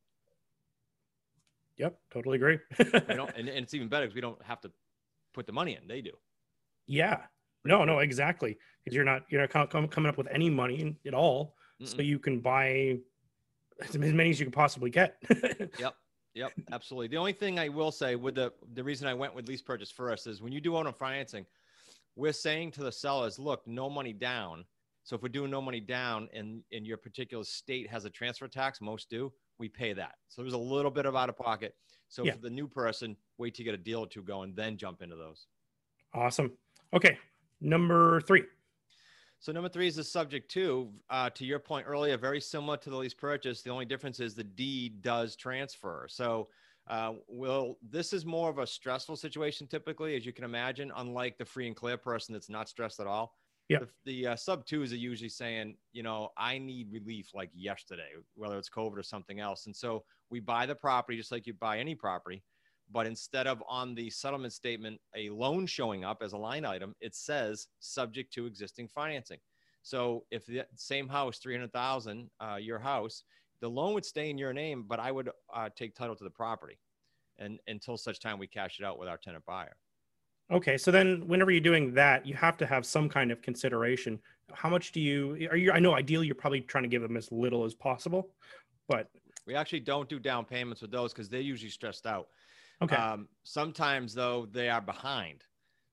Yep. 1.78 1.98
Totally 2.12 2.36
agree. 2.36 2.58
Don't, 2.78 3.30
and, 3.36 3.48
and 3.48 3.64
it's 3.64 3.74
even 3.74 3.88
better 3.88 4.06
because 4.06 4.14
we 4.14 4.20
don't 4.20 4.42
have 4.42 4.60
to 4.62 4.70
put 5.34 5.46
the 5.46 5.52
money 5.52 5.76
in; 5.80 5.86
they 5.86 6.00
do. 6.00 6.12
yeah. 6.86 7.22
No, 7.64 7.84
no, 7.84 7.98
exactly. 7.98 8.56
Because 8.84 8.94
you're 8.94 9.04
not, 9.04 9.22
you're 9.28 9.40
not 9.40 9.50
com- 9.50 9.66
com- 9.66 9.88
coming 9.88 10.08
up 10.08 10.16
with 10.16 10.28
any 10.30 10.48
money 10.48 10.96
at 11.04 11.14
all. 11.14 11.56
So 11.82 11.96
Mm-mm. 11.96 12.06
you 12.06 12.20
can 12.20 12.38
buy 12.38 12.98
as 13.82 13.98
many 13.98 14.30
as 14.30 14.38
you 14.38 14.46
can 14.46 14.52
possibly 14.52 14.88
get. 14.88 15.16
Yep. 15.80 15.94
Yep, 16.34 16.52
absolutely. 16.70 17.08
The 17.08 17.16
only 17.16 17.32
thing 17.32 17.58
I 17.58 17.68
will 17.68 17.90
say 17.90 18.14
with 18.14 18.36
the 18.36 18.52
the 18.74 18.84
reason 18.84 19.08
I 19.08 19.14
went 19.14 19.34
with 19.34 19.48
lease 19.48 19.62
purchase 19.62 19.90
first 19.90 20.26
is 20.28 20.40
when 20.42 20.52
you 20.52 20.60
do 20.60 20.76
owner 20.76 20.92
financing, 20.92 21.44
we're 22.14 22.32
saying 22.34 22.70
to 22.72 22.82
the 22.84 22.92
sellers, 22.92 23.36
look, 23.38 23.66
no 23.66 23.90
money 23.90 24.12
down. 24.12 24.64
So 25.06 25.14
if 25.14 25.22
we're 25.22 25.28
doing 25.28 25.52
no 25.52 25.62
money 25.62 25.78
down 25.78 26.28
and 26.34 26.62
and 26.72 26.84
your 26.84 26.96
particular 26.96 27.44
state 27.44 27.88
has 27.88 28.04
a 28.04 28.10
transfer 28.10 28.48
tax, 28.48 28.80
most 28.80 29.08
do, 29.08 29.32
we 29.56 29.68
pay 29.68 29.92
that. 29.92 30.16
So 30.26 30.42
there's 30.42 30.52
a 30.52 30.58
little 30.58 30.90
bit 30.90 31.06
of 31.06 31.14
out 31.14 31.28
of 31.28 31.36
pocket. 31.36 31.76
So 32.08 32.24
Yeah. 32.24 32.32
for 32.32 32.38
the 32.40 32.50
new 32.50 32.66
person, 32.66 33.16
wait 33.38 33.54
to 33.54 33.62
get 33.62 33.72
a 33.72 33.78
deal 33.78 34.00
or 34.00 34.08
two 34.08 34.24
going, 34.24 34.52
then 34.56 34.76
jump 34.76 35.02
into 35.02 35.14
those. 35.14 35.46
awesome. 36.12 36.50
Okay. 36.92 37.18
Number 37.60 38.20
three. 38.22 38.44
So 39.38 39.52
number 39.52 39.68
three 39.68 39.86
is 39.86 39.94
the 39.96 40.02
subject 40.04 40.50
to, 40.52 40.92
uh, 41.10 41.30
to 41.30 41.44
your 41.44 41.58
point 41.60 41.86
earlier, 41.86 42.16
very 42.16 42.40
similar 42.40 42.76
to 42.78 42.90
the 42.90 42.96
lease 42.96 43.14
purchase. 43.14 43.62
The 43.62 43.70
only 43.70 43.84
difference 43.84 44.18
is 44.18 44.34
the 44.34 44.42
deed 44.42 45.02
does 45.02 45.36
transfer. 45.36 46.06
So, 46.08 46.48
uh, 46.88 47.14
will 47.28 47.78
this 47.82 48.12
is 48.12 48.24
more 48.24 48.48
of 48.50 48.58
a 48.58 48.66
stressful 48.66 49.16
situation 49.16 49.66
typically, 49.68 50.16
as 50.16 50.24
you 50.26 50.32
can 50.32 50.44
imagine, 50.44 50.90
unlike 50.96 51.36
the 51.38 51.44
free 51.44 51.66
and 51.66 51.76
clear 51.76 51.96
person 51.96 52.32
that's 52.32 52.48
not 52.48 52.68
stressed 52.68 52.98
at 52.98 53.06
all. 53.06 53.36
Yeah. 53.68 53.78
The, 53.80 53.88
the 54.04 54.26
uh, 54.28 54.36
sub 54.36 54.64
twos 54.64 54.92
are 54.92 54.96
usually 54.96 55.28
saying, 55.28 55.76
you 55.92 56.02
know, 56.02 56.30
I 56.36 56.58
need 56.58 56.92
relief 56.92 57.30
like 57.34 57.50
yesterday, 57.52 58.10
whether 58.34 58.58
it's 58.58 58.70
COVID 58.70 58.96
or 58.96 59.02
something 59.02 59.40
else. 59.40 59.66
And 59.66 59.74
so 59.74 60.04
we 60.30 60.40
buy 60.40 60.66
the 60.66 60.74
property 60.74 61.18
just 61.18 61.32
like 61.32 61.46
you 61.46 61.54
buy 61.54 61.78
any 61.78 61.94
property. 61.94 62.42
But 62.92 63.06
instead 63.06 63.48
of 63.48 63.62
on 63.68 63.96
the 63.96 64.08
settlement 64.10 64.52
statement, 64.52 65.00
a 65.16 65.30
loan 65.30 65.66
showing 65.66 66.04
up 66.04 66.22
as 66.22 66.32
a 66.32 66.38
line 66.38 66.64
item, 66.64 66.94
it 67.00 67.16
says 67.16 67.66
subject 67.80 68.32
to 68.34 68.46
existing 68.46 68.86
financing. 68.86 69.38
So 69.82 70.24
if 70.30 70.46
the 70.46 70.64
same 70.76 71.08
house, 71.08 71.38
300,000, 71.38 72.30
uh, 72.40 72.56
your 72.56 72.78
house, 72.78 73.24
the 73.60 73.68
loan 73.68 73.94
would 73.94 74.04
stay 74.04 74.30
in 74.30 74.38
your 74.38 74.52
name, 74.52 74.84
but 74.86 75.00
I 75.00 75.10
would 75.10 75.30
uh, 75.52 75.70
take 75.76 75.96
title 75.96 76.14
to 76.14 76.24
the 76.24 76.30
property 76.30 76.78
and 77.38 77.58
until 77.66 77.96
such 77.96 78.20
time 78.20 78.38
we 78.38 78.46
cash 78.46 78.78
it 78.80 78.84
out 78.84 78.98
with 78.98 79.08
our 79.08 79.16
tenant 79.16 79.44
buyer. 79.44 79.76
Okay, 80.50 80.78
so 80.78 80.90
then 80.90 81.26
whenever 81.26 81.50
you're 81.50 81.60
doing 81.60 81.92
that, 81.94 82.24
you 82.24 82.34
have 82.34 82.56
to 82.58 82.66
have 82.66 82.86
some 82.86 83.08
kind 83.08 83.32
of 83.32 83.42
consideration. 83.42 84.20
How 84.52 84.68
much 84.70 84.92
do 84.92 85.00
you 85.00 85.48
are 85.50 85.56
you 85.56 85.72
I 85.72 85.80
know 85.80 85.94
ideally 85.94 86.26
you're 86.26 86.36
probably 86.36 86.60
trying 86.60 86.84
to 86.84 86.88
give 86.88 87.02
them 87.02 87.16
as 87.16 87.32
little 87.32 87.64
as 87.64 87.74
possible, 87.74 88.30
but 88.88 89.10
We 89.46 89.54
actually 89.54 89.80
don't 89.80 90.08
do 90.08 90.18
down 90.18 90.44
payments 90.44 90.82
with 90.82 90.90
those 90.90 91.12
because 91.12 91.28
they're 91.28 91.40
usually 91.40 91.70
stressed 91.70 92.06
out. 92.06 92.28
okay. 92.82 92.96
Um, 92.96 93.28
sometimes 93.44 94.14
though 94.14 94.46
they 94.46 94.68
are 94.68 94.80
behind. 94.80 95.44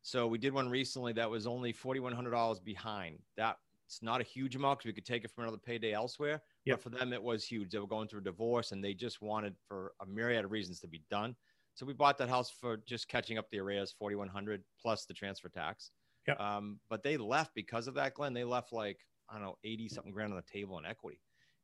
So 0.01 0.27
we 0.27 0.38
did 0.38 0.53
one 0.53 0.69
recently 0.69 1.13
that 1.13 1.29
was 1.29 1.48
only 1.48 1.72
forty 1.72 2.00
one 2.00 2.13
hundred 2.13 2.31
dollars 2.31 2.60
behind. 2.60 3.19
That's 3.38 3.57
not 4.01 4.22
a 4.22 4.24
huge 4.24 4.55
amount 4.55 4.79
because 4.79 4.88
we 4.89 4.93
could 4.93 5.05
take 5.05 5.24
it 5.24 5.31
from 5.31 5.43
another 5.45 5.57
payday 5.57 5.93
elsewhere. 5.93 6.41
Yep. 6.65 6.77
But 6.77 6.83
for 6.83 6.89
them, 6.89 7.13
it 7.13 7.22
was 7.24 7.45
huge. 7.45 7.72
They 7.72 7.79
were 7.79 7.88
going 7.88 8.07
through 8.07 8.22
a 8.22 8.24
divorce 8.24 8.72
and 8.72 8.83
they 8.83 8.93
just 8.93 9.22
wanted 9.22 9.55
for 9.67 9.93
a 10.01 10.05
myriad 10.05 10.45
of 10.45 10.51
reasons 10.51 10.79
to 10.81 10.88
be 10.88 11.03
done. 11.10 11.36
So 11.75 11.85
we 11.85 11.93
bought 11.93 12.17
that 12.19 12.29
house 12.29 12.51
for 12.51 12.77
just 12.77 13.07
catching 13.07 13.37
up 13.37 13.49
the 13.49 13.59
arrears, 13.59 13.91
forty 13.91 14.15
one 14.15 14.27
hundred 14.27 14.63
plus 14.79 15.05
the 15.05 15.13
transfer 15.13 15.49
tax. 15.49 15.91
Yep. 16.27 16.39
Um, 16.39 16.79
but 16.89 17.03
they 17.03 17.17
left 17.17 17.53
because 17.55 17.87
of 17.87 17.95
that, 17.95 18.13
Glenn. 18.13 18.33
They 18.33 18.43
left 18.43 18.71
like 18.71 18.99
I 19.29 19.35
don't 19.35 19.43
know, 19.43 19.57
80 19.63 19.89
something 19.89 20.11
grand 20.11 20.31
on 20.31 20.37
the 20.37 20.51
table 20.51 20.77
in 20.77 20.85
equity. 20.85 21.19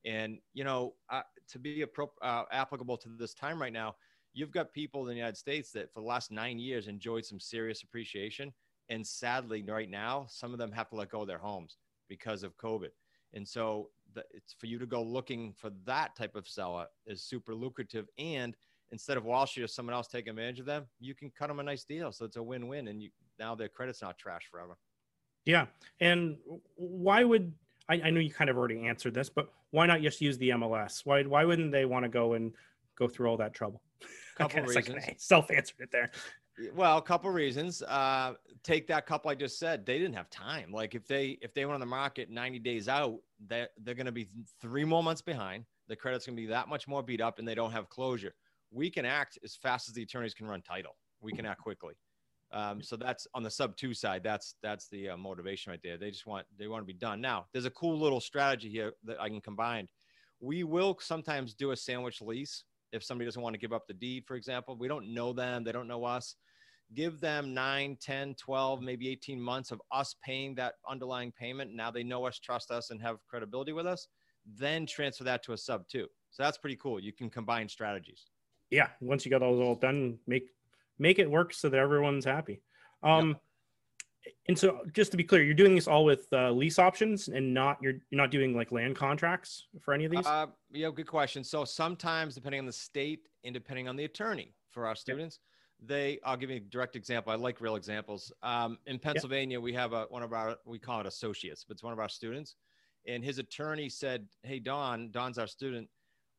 And, 0.06 0.40
you 0.54 0.64
know, 0.64 0.96
uh, 1.10 1.22
to 1.50 1.60
be 1.60 1.84
appro- 1.86 2.10
uh, 2.22 2.44
applicable 2.52 2.98
to 2.98 3.10
this 3.10 3.34
time 3.34 3.62
right 3.62 3.74
now, 3.74 3.96
you've 4.34 4.52
got 4.52 4.74
people 4.74 5.02
in 5.02 5.08
the 5.08 5.16
United 5.16 5.38
States 5.38 5.72
that 5.72 5.94
for 5.94 6.00
the 6.00 6.06
last 6.06 6.32
nine 6.32 6.58
years 6.58 6.88
enjoyed 6.88 7.26
some 7.26 7.40
serious 7.40 7.84
appreciation. 7.84 8.54
And 8.90 9.06
sadly, 9.06 9.64
right 9.64 9.90
now, 9.90 10.26
some 10.30 10.54
of 10.54 10.60
them 10.60 10.72
have 10.72 10.90
to 10.90 10.96
let 10.96 11.10
go 11.10 11.22
of 11.22 11.28
their 11.28 11.38
homes 11.38 11.78
because 12.08 12.44
of 12.44 12.58
COVID. 12.58 12.90
And 13.34 13.48
so 13.48 13.90
the, 14.14 14.24
it's 14.32 14.54
for 14.54 14.66
you 14.66 14.80
to 14.80 14.88
go 14.88 15.04
looking 15.04 15.54
for 15.54 15.70
that 15.86 16.16
type 16.16 16.36
of 16.36 16.48
seller 16.48 16.88
is 17.06 17.22
super 17.22 17.54
lucrative. 17.54 18.08
And 18.18 18.56
instead 18.92 19.18
of 19.18 19.26
Wall 19.26 19.46
Street 19.46 19.64
or 19.64 19.68
someone 19.68 19.94
else 19.94 20.08
taking 20.08 20.32
advantage 20.32 20.60
of 20.60 20.66
them, 20.66 20.86
you 21.00 21.16
can 21.16 21.32
cut 21.38 21.48
them 21.48 21.60
a 21.60 21.64
nice 21.64 21.84
deal. 21.84 22.12
So 22.12 22.26
it's 22.26 22.38
a 22.38 22.44
win-win. 22.44 22.88
And 22.88 23.02
you, 23.02 23.10
now 23.38 23.56
their 23.56 23.70
credit's 23.70 24.02
not 24.02 24.18
trash 24.18 24.48
forever. 24.50 24.78
Yeah. 25.46 25.66
And 26.00 26.38
why 26.76 27.24
would 27.24 27.54
I, 27.90 28.02
I 28.06 28.10
know 28.12 28.20
you 28.20 28.32
kind 28.32 28.50
of 28.50 28.58
already 28.58 28.86
answered 28.86 29.14
this, 29.14 29.30
but 29.30 29.52
why 29.72 29.86
not 29.86 30.02
just 30.02 30.22
use 30.22 30.38
the 30.38 30.50
MLS? 30.50 31.02
Why 31.06 31.24
why 31.24 31.44
wouldn't 31.46 31.72
they 31.72 31.86
want 31.86 32.04
to 32.04 32.10
go 32.10 32.34
and 32.34 32.54
go 32.98 33.08
through 33.08 33.28
all 33.28 33.38
that 33.38 33.54
trouble? 33.54 33.82
Couple 34.38 34.64
reasons. 34.64 35.04
Self 35.18 35.50
answered 35.52 35.80
it 35.80 35.92
there. 35.92 36.12
Well, 36.74 36.98
a 36.98 37.02
couple 37.02 37.30
reasons. 37.32 37.82
Uh, 37.82 38.34
take 38.64 38.86
that 38.88 39.06
couple 39.06 39.32
I 39.32 39.36
just 39.36 39.60
said. 39.60 39.86
They 39.86 39.98
didn't 39.98 40.16
have 40.16 40.30
time. 40.30 40.74
Like 40.74 40.94
if 40.94 41.08
they 41.08 41.38
if 41.42 41.54
they 41.54 41.66
went 41.66 41.76
on 41.76 41.80
the 41.80 41.86
market 41.86 42.30
90 42.30 42.60
days 42.60 42.90
out, 42.90 43.16
they're, 43.48 43.70
they're 43.82 43.96
going 43.96 44.08
to 44.08 44.12
be 44.12 44.28
three 44.62 44.84
more 44.84 45.02
months 45.02 45.22
behind. 45.22 45.64
The 45.88 45.96
credit's 45.96 46.26
going 46.26 46.36
to 46.36 46.42
be 46.42 46.48
that 46.48 46.68
much 46.68 46.86
more 46.86 47.02
beat 47.02 47.22
up, 47.22 47.40
and 47.40 47.48
they 47.48 47.56
don't 47.56 47.72
have 47.72 47.90
closure. 47.90 48.34
We 48.72 48.90
can 48.90 49.06
act 49.06 49.38
as 49.44 49.56
fast 49.56 49.88
as 49.88 49.96
the 49.96 50.04
attorneys 50.04 50.34
can 50.34 50.48
run 50.48 50.62
title. 50.62 50.96
We 51.22 51.34
can 51.34 51.46
act 51.46 51.62
quickly. 51.62 51.96
Um, 52.52 52.82
so 52.82 52.96
that's 52.96 53.28
on 53.36 53.44
the 53.44 53.50
sub 53.50 53.76
two 53.78 53.94
side. 53.94 54.24
That's 54.24 54.56
that's 54.64 54.88
the 54.88 55.10
uh, 55.10 55.18
motivation 55.18 55.72
right 55.72 55.80
there. 55.84 55.98
They 55.98 56.10
just 56.10 56.26
want 56.26 56.48
they 56.58 56.68
want 56.68 56.82
to 56.82 56.88
be 56.88 56.94
done. 56.94 57.22
Now 57.22 57.46
there's 57.54 57.66
a 57.66 57.72
cool 57.72 58.00
little 58.00 58.20
strategy 58.20 58.70
here 58.70 58.94
that 59.04 59.22
I 59.22 59.30
can 59.30 59.42
combine. 59.42 59.88
We 60.40 60.64
will 60.64 60.98
sometimes 61.00 61.54
do 61.54 61.72
a 61.72 61.76
sandwich 61.76 62.22
lease 62.22 62.64
if 62.92 63.04
somebody 63.04 63.26
doesn't 63.26 63.42
want 63.42 63.54
to 63.54 63.60
give 63.60 63.74
up 63.74 63.88
the 63.88 63.94
deed, 63.94 64.26
for 64.26 64.36
example. 64.36 64.76
We 64.76 64.88
don't 64.88 65.14
know 65.14 65.34
them. 65.34 65.64
They 65.64 65.72
don't 65.72 65.88
know 65.88 66.06
us. 66.06 66.36
Give 66.96 67.20
them 67.20 67.54
9, 67.54 67.98
10, 68.02 68.34
12, 68.34 68.82
maybe 68.82 69.10
18 69.10 69.40
months 69.40 69.72
of 69.72 69.80
us 69.92 70.16
paying 70.24 70.56
that 70.56 70.76
underlying 70.90 71.32
payment. 71.32 71.72
Now 71.76 71.92
they 71.92 72.04
know 72.04 72.26
us, 72.26 72.40
trust 72.40 72.72
us, 72.72 72.90
and 72.90 73.00
have 73.00 73.18
credibility 73.30 73.74
with 73.74 73.86
us. 73.86 74.08
Then 74.58 74.88
transfer 74.88 75.24
that 75.26 75.44
to 75.44 75.54
a 75.54 75.58
sub 75.58 75.88
two. 75.88 76.08
So 76.32 76.42
that's 76.42 76.58
pretty 76.58 76.78
cool. 76.78 77.00
You 77.00 77.14
can 77.14 77.30
combine 77.30 77.70
strategies. 77.70 78.26
Yeah. 78.72 78.90
Once 79.02 79.26
you 79.26 79.32
got 79.32 79.40
those 79.40 79.60
all 79.60 79.76
done, 79.76 80.20
make 80.28 80.50
make 80.98 81.20
it 81.20 81.30
work 81.30 81.54
so 81.54 81.70
that 81.70 81.80
everyone's 81.80 82.26
happy. 82.26 82.62
Um, 83.04 83.30
yep. 83.30 83.38
And 84.48 84.60
so, 84.60 84.82
just 84.94 85.12
to 85.12 85.18
be 85.18 85.24
clear, 85.24 85.44
you're 85.44 85.54
doing 85.54 85.76
this 85.76 85.88
all 85.88 86.04
with 86.04 86.28
uh, 86.34 86.52
lease 86.52 86.78
options, 86.78 87.30
and 87.30 87.54
not 87.54 87.78
you're 87.82 87.94
you're 88.10 88.22
not 88.22 88.32
doing 88.32 88.56
like 88.56 88.72
land 88.72 88.96
contracts 88.96 89.68
for 89.80 89.94
any 89.94 90.06
of 90.06 90.12
these. 90.12 90.26
Uh, 90.26 90.48
yeah, 90.72 90.90
good 90.94 91.08
question. 91.08 91.44
So 91.44 91.66
sometimes, 91.66 92.36
depending 92.36 92.60
on 92.60 92.66
the 92.66 92.74
state 92.74 93.28
and 93.44 93.54
depending 93.54 93.88
on 93.88 93.96
the 93.96 94.04
attorney 94.04 94.54
for 94.72 94.86
our 94.86 94.96
students, 94.96 95.40
yep. 95.80 95.88
they 95.88 96.20
I'll 96.24 96.38
give 96.38 96.50
you 96.50 96.58
a 96.58 96.60
direct 96.60 96.96
example. 96.96 97.32
I 97.32 97.36
like 97.36 97.62
real 97.62 97.76
examples. 97.76 98.32
Um, 98.44 98.78
in 98.88 99.00
Pennsylvania, 99.00 99.58
yep. 99.58 99.64
we 99.64 99.74
have 99.74 99.94
a 99.94 100.06
one 100.10 100.24
of 100.24 100.34
our 100.34 100.58
we 100.66 100.80
call 100.80 101.00
it 101.00 101.06
associates, 101.06 101.64
but 101.68 101.76
it's 101.76 101.84
one 101.84 101.94
of 101.94 102.00
our 102.00 102.10
students, 102.10 102.56
and 103.08 103.24
his 103.24 103.40
attorney 103.40 103.88
said, 103.88 104.28
"Hey, 104.44 104.60
Don, 104.60 105.12
Don's 105.12 105.38
our 105.38 105.48
student. 105.48 105.88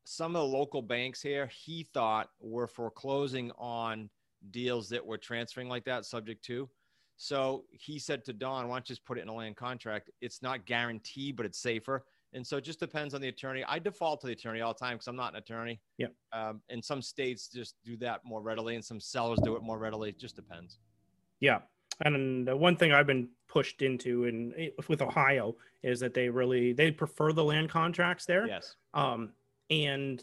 Some 0.04 0.35
of 0.35 0.42
the 0.42 0.57
local 0.57 0.83
banks 0.83 1.23
here, 1.23 1.47
he 1.47 1.85
thought 1.92 2.30
were 2.40 2.66
foreclosing 2.66 3.50
on." 3.52 4.11
deals 4.50 4.88
that 4.88 5.04
were 5.04 5.19
transferring 5.19 5.69
like 5.69 5.85
that, 5.85 6.04
subject 6.04 6.45
to. 6.47 6.69
So 7.16 7.64
he 7.71 7.99
said 7.99 8.25
to 8.25 8.33
Don, 8.33 8.69
why 8.69 8.76
don't 8.76 8.88
you 8.88 8.95
just 8.95 9.04
put 9.04 9.19
it 9.19 9.23
in 9.23 9.28
a 9.28 9.35
land 9.35 9.57
contract? 9.57 10.11
It's 10.21 10.42
not 10.42 10.64
guaranteed, 10.64 11.37
but 11.37 11.45
it's 11.45 11.59
safer. 11.59 12.04
And 12.33 12.47
so 12.47 12.57
it 12.57 12.64
just 12.64 12.80
depends 12.80 13.12
on 13.12 13.21
the 13.21 13.28
attorney. 13.28 13.64
I 13.64 13.78
default 13.78 14.21
to 14.23 14.28
the 14.28 14.33
attorney 14.33 14.61
all 14.61 14.73
the 14.73 14.78
time 14.78 14.95
because 14.95 15.09
I'm 15.09 15.16
not 15.16 15.33
an 15.33 15.38
attorney. 15.38 15.80
Yeah. 15.99 16.07
Um, 16.33 16.62
and 16.71 16.83
some 16.83 17.02
states 17.02 17.49
just 17.49 17.75
do 17.85 17.97
that 17.99 18.21
more 18.25 18.40
readily, 18.40 18.76
and 18.76 18.85
some 18.85 19.00
sellers 19.00 19.38
do 19.42 19.57
it 19.57 19.62
more 19.62 19.78
readily. 19.78 20.11
It 20.11 20.19
just 20.19 20.37
depends. 20.37 20.78
Yeah. 21.40 21.59
And 22.02 22.49
one 22.59 22.76
thing 22.76 22.92
I've 22.92 23.07
been 23.07 23.28
pushed 23.49 23.83
into 23.83 24.25
in 24.25 24.71
with 24.88 25.02
Ohio 25.02 25.57
is 25.83 26.00
that 26.00 26.14
they 26.14 26.28
really 26.30 26.73
they 26.73 26.90
prefer 26.90 27.33
the 27.33 27.45
land 27.45 27.69
contracts 27.69 28.25
there. 28.25 28.47
Yes. 28.47 28.76
Um, 28.95 29.33
and 29.70 30.22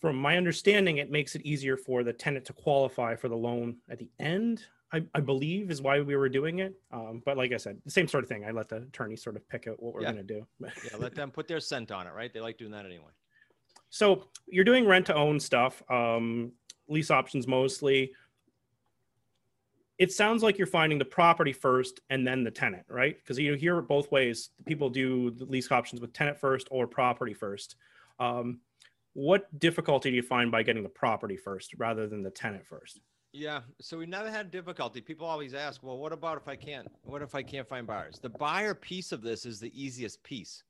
from 0.00 0.16
my 0.16 0.36
understanding, 0.36 0.96
it 0.96 1.10
makes 1.10 1.34
it 1.34 1.42
easier 1.42 1.76
for 1.76 2.02
the 2.02 2.12
tenant 2.12 2.44
to 2.46 2.52
qualify 2.52 3.14
for 3.14 3.28
the 3.28 3.36
loan 3.36 3.76
at 3.88 3.98
the 3.98 4.08
end. 4.18 4.64
I, 4.92 5.02
I 5.14 5.20
believe 5.20 5.70
is 5.70 5.82
why 5.82 6.00
we 6.00 6.16
were 6.16 6.28
doing 6.28 6.60
it. 6.60 6.74
Um, 6.90 7.22
but 7.24 7.36
like 7.36 7.52
I 7.52 7.58
said, 7.58 7.78
the 7.84 7.90
same 7.90 8.08
sort 8.08 8.24
of 8.24 8.28
thing. 8.28 8.44
I 8.44 8.50
let 8.50 8.68
the 8.68 8.78
attorney 8.78 9.16
sort 9.16 9.36
of 9.36 9.48
pick 9.48 9.68
out 9.68 9.80
what 9.80 9.94
we're 9.94 10.02
yeah. 10.02 10.12
going 10.12 10.26
to 10.26 10.34
do. 10.34 10.46
yeah, 10.60 10.96
let 10.98 11.14
them 11.14 11.30
put 11.30 11.46
their 11.46 11.60
scent 11.60 11.92
on 11.92 12.06
it, 12.06 12.14
right? 12.14 12.32
They 12.32 12.40
like 12.40 12.58
doing 12.58 12.72
that 12.72 12.86
anyway. 12.86 13.10
So 13.90 14.24
you're 14.48 14.64
doing 14.64 14.86
rent 14.86 15.06
to 15.06 15.14
own 15.14 15.38
stuff, 15.38 15.82
um, 15.90 16.52
lease 16.88 17.10
options 17.10 17.46
mostly. 17.46 18.12
It 19.98 20.12
sounds 20.12 20.42
like 20.42 20.56
you're 20.56 20.66
finding 20.66 20.98
the 20.98 21.04
property 21.04 21.52
first 21.52 22.00
and 22.08 22.26
then 22.26 22.42
the 22.42 22.50
tenant, 22.50 22.84
right? 22.88 23.16
Because 23.16 23.38
you 23.38 23.54
hear 23.54 23.78
it 23.78 23.82
both 23.86 24.10
ways. 24.10 24.50
People 24.64 24.88
do 24.88 25.30
the 25.30 25.44
lease 25.44 25.70
options 25.70 26.00
with 26.00 26.12
tenant 26.14 26.40
first 26.40 26.68
or 26.70 26.86
property 26.86 27.34
first. 27.34 27.76
Um, 28.20 28.60
what 29.14 29.58
difficulty 29.58 30.10
do 30.10 30.16
you 30.16 30.22
find 30.22 30.52
by 30.52 30.62
getting 30.62 30.84
the 30.84 30.88
property 30.88 31.36
first 31.36 31.74
rather 31.78 32.06
than 32.06 32.22
the 32.22 32.30
tenant 32.30 32.64
first? 32.64 33.00
Yeah, 33.32 33.60
so 33.80 33.98
we've 33.98 34.08
never 34.08 34.30
had 34.30 34.50
difficulty. 34.50 35.00
People 35.00 35.26
always 35.26 35.54
ask, 35.54 35.82
"Well, 35.82 35.98
what 35.98 36.12
about 36.12 36.36
if 36.36 36.48
I 36.48 36.56
can't? 36.56 36.88
What 37.02 37.22
if 37.22 37.34
I 37.34 37.42
can't 37.42 37.68
find 37.68 37.86
buyers?" 37.86 38.18
The 38.20 38.28
buyer 38.28 38.74
piece 38.74 39.12
of 39.12 39.22
this 39.22 39.46
is 39.46 39.60
the 39.60 39.72
easiest 39.80 40.22
piece 40.22 40.64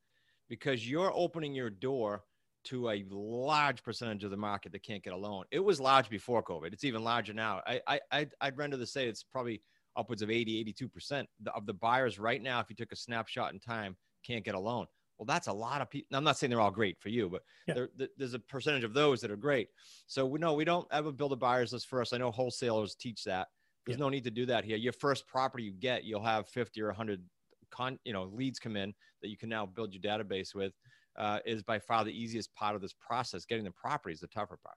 because 0.49 0.88
you're 0.88 1.12
opening 1.14 1.54
your 1.54 1.71
door 1.71 2.25
to 2.64 2.90
a 2.90 3.04
large 3.09 3.83
percentage 3.83 4.25
of 4.25 4.30
the 4.30 4.37
market 4.37 4.73
that 4.73 4.83
can't 4.83 5.02
get 5.02 5.14
a 5.14 5.16
loan. 5.16 5.45
It 5.50 5.61
was 5.61 5.80
large 5.80 6.11
before 6.11 6.42
COVID. 6.42 6.73
It's 6.73 6.85
even 6.85 7.02
larger 7.02 7.33
now. 7.33 7.62
I, 7.66 7.80
I 7.87 8.00
I'd, 8.12 8.35
I'd 8.40 8.59
render 8.59 8.76
to 8.76 8.87
say 8.87 9.09
it's 9.09 9.23
probably 9.23 9.62
upwards 9.97 10.23
of 10.23 10.30
80, 10.30 10.64
82% 10.64 11.26
of 11.54 11.66
the 11.66 11.75
buyers 11.75 12.19
right 12.19 12.42
now, 12.42 12.61
if 12.61 12.66
you 12.69 12.76
took 12.76 12.92
a 12.92 12.97
snapshot 12.97 13.52
in 13.52 13.61
time, 13.61 13.97
can't 14.25 14.45
get 14.45 14.54
a 14.54 14.61
loan. 14.61 14.87
Well, 15.21 15.27
that's 15.27 15.49
a 15.49 15.53
lot 15.53 15.83
of 15.83 15.91
people. 15.91 16.17
I'm 16.17 16.25
not 16.25 16.39
saying 16.39 16.50
they're 16.50 16.62
all 16.62 16.71
great 16.71 16.99
for 16.99 17.11
you, 17.11 17.29
but 17.29 17.43
yeah. 17.69 17.75
there, 17.75 18.09
there's 18.17 18.33
a 18.33 18.39
percentage 18.39 18.85
of 18.85 18.95
those 18.95 19.21
that 19.21 19.31
are 19.31 19.37
great. 19.37 19.69
So 20.07 20.25
we 20.25 20.39
know 20.39 20.55
we 20.55 20.65
don't 20.65 20.89
ever 20.91 21.12
build 21.12 21.35
a 21.35 21.37
buyer's 21.37 21.75
list 21.75 21.89
first. 21.89 22.15
I 22.15 22.17
know 22.17 22.31
wholesalers 22.31 22.95
teach 22.95 23.25
that. 23.25 23.49
There's 23.85 23.99
yeah. 23.99 24.05
no 24.05 24.09
need 24.09 24.25
to 24.25 24.31
do 24.31 24.47
that 24.47 24.65
here. 24.65 24.79
Your 24.79 24.95
first 24.95 25.27
property 25.29 25.65
you 25.65 25.73
get, 25.73 26.05
you'll 26.05 26.25
have 26.25 26.49
50 26.49 26.81
or 26.81 26.87
100 26.87 27.23
con, 27.71 27.99
you 28.05 28.15
know, 28.15 28.31
leads 28.33 28.59
come 28.59 28.77
in 28.77 28.95
that 29.21 29.29
you 29.29 29.37
can 29.37 29.50
now 29.50 29.67
build 29.67 29.93
your 29.93 30.00
database 30.00 30.55
with. 30.55 30.73
Uh, 31.19 31.41
is 31.45 31.62
by 31.62 31.79
far 31.79 32.03
the 32.03 32.19
easiest 32.19 32.55
part 32.55 32.75
of 32.75 32.81
this 32.81 32.95
process. 32.95 33.45
Getting 33.45 33.65
the 33.65 33.71
property 33.73 34.15
is 34.15 34.21
the 34.21 34.27
tougher 34.29 34.59
part. 34.62 34.77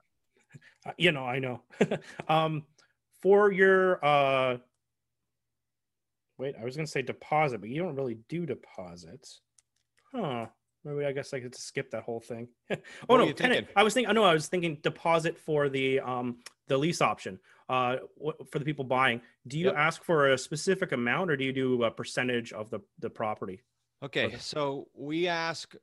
Uh, 0.86 0.92
you 0.98 1.12
know, 1.12 1.24
I 1.24 1.40
know. 1.40 1.62
um, 2.28 2.64
for 3.22 3.52
your 3.52 4.04
uh, 4.06 4.58
wait, 6.38 6.56
I 6.60 6.66
was 6.66 6.76
going 6.76 6.86
to 6.86 6.92
say 6.92 7.02
deposit, 7.02 7.62
but 7.62 7.70
you 7.70 7.82
don't 7.82 7.96
really 7.96 8.18
do 8.28 8.46
deposits. 8.46 9.40
Huh. 10.14 10.48
Maybe 10.86 11.06
I 11.06 11.14
guess 11.14 11.34
I 11.34 11.40
could 11.40 11.56
skip 11.56 11.92
that 11.92 12.04
whole 12.04 12.20
thing. 12.20 12.50
oh 12.72 12.78
what 13.08 13.18
no, 13.18 13.32
tenant. 13.32 13.68
I 13.76 13.84
was 13.84 13.94
thinking. 13.94 14.14
No, 14.14 14.24
I 14.24 14.34
was 14.34 14.48
thinking 14.48 14.80
deposit 14.84 15.38
for 15.38 15.70
the 15.70 16.00
um 16.02 16.40
the 16.68 16.78
lease 16.78 17.02
option. 17.02 17.40
Uh, 17.70 17.98
for 18.52 18.60
the 18.60 18.66
people 18.66 18.84
buying. 18.84 19.22
Do 19.48 19.58
you 19.58 19.68
yep. 19.68 19.76
ask 19.78 20.04
for 20.04 20.34
a 20.34 20.38
specific 20.38 20.92
amount, 20.92 21.32
or 21.32 21.38
do 21.38 21.46
you 21.46 21.54
do 21.54 21.84
a 21.84 21.92
percentage 21.92 22.52
of 22.52 22.70
the 22.70 22.82
the 23.00 23.10
property? 23.10 23.62
Okay, 24.04 24.26
okay. 24.26 24.38
so 24.38 24.90
we 24.94 25.30
ask 25.30 25.74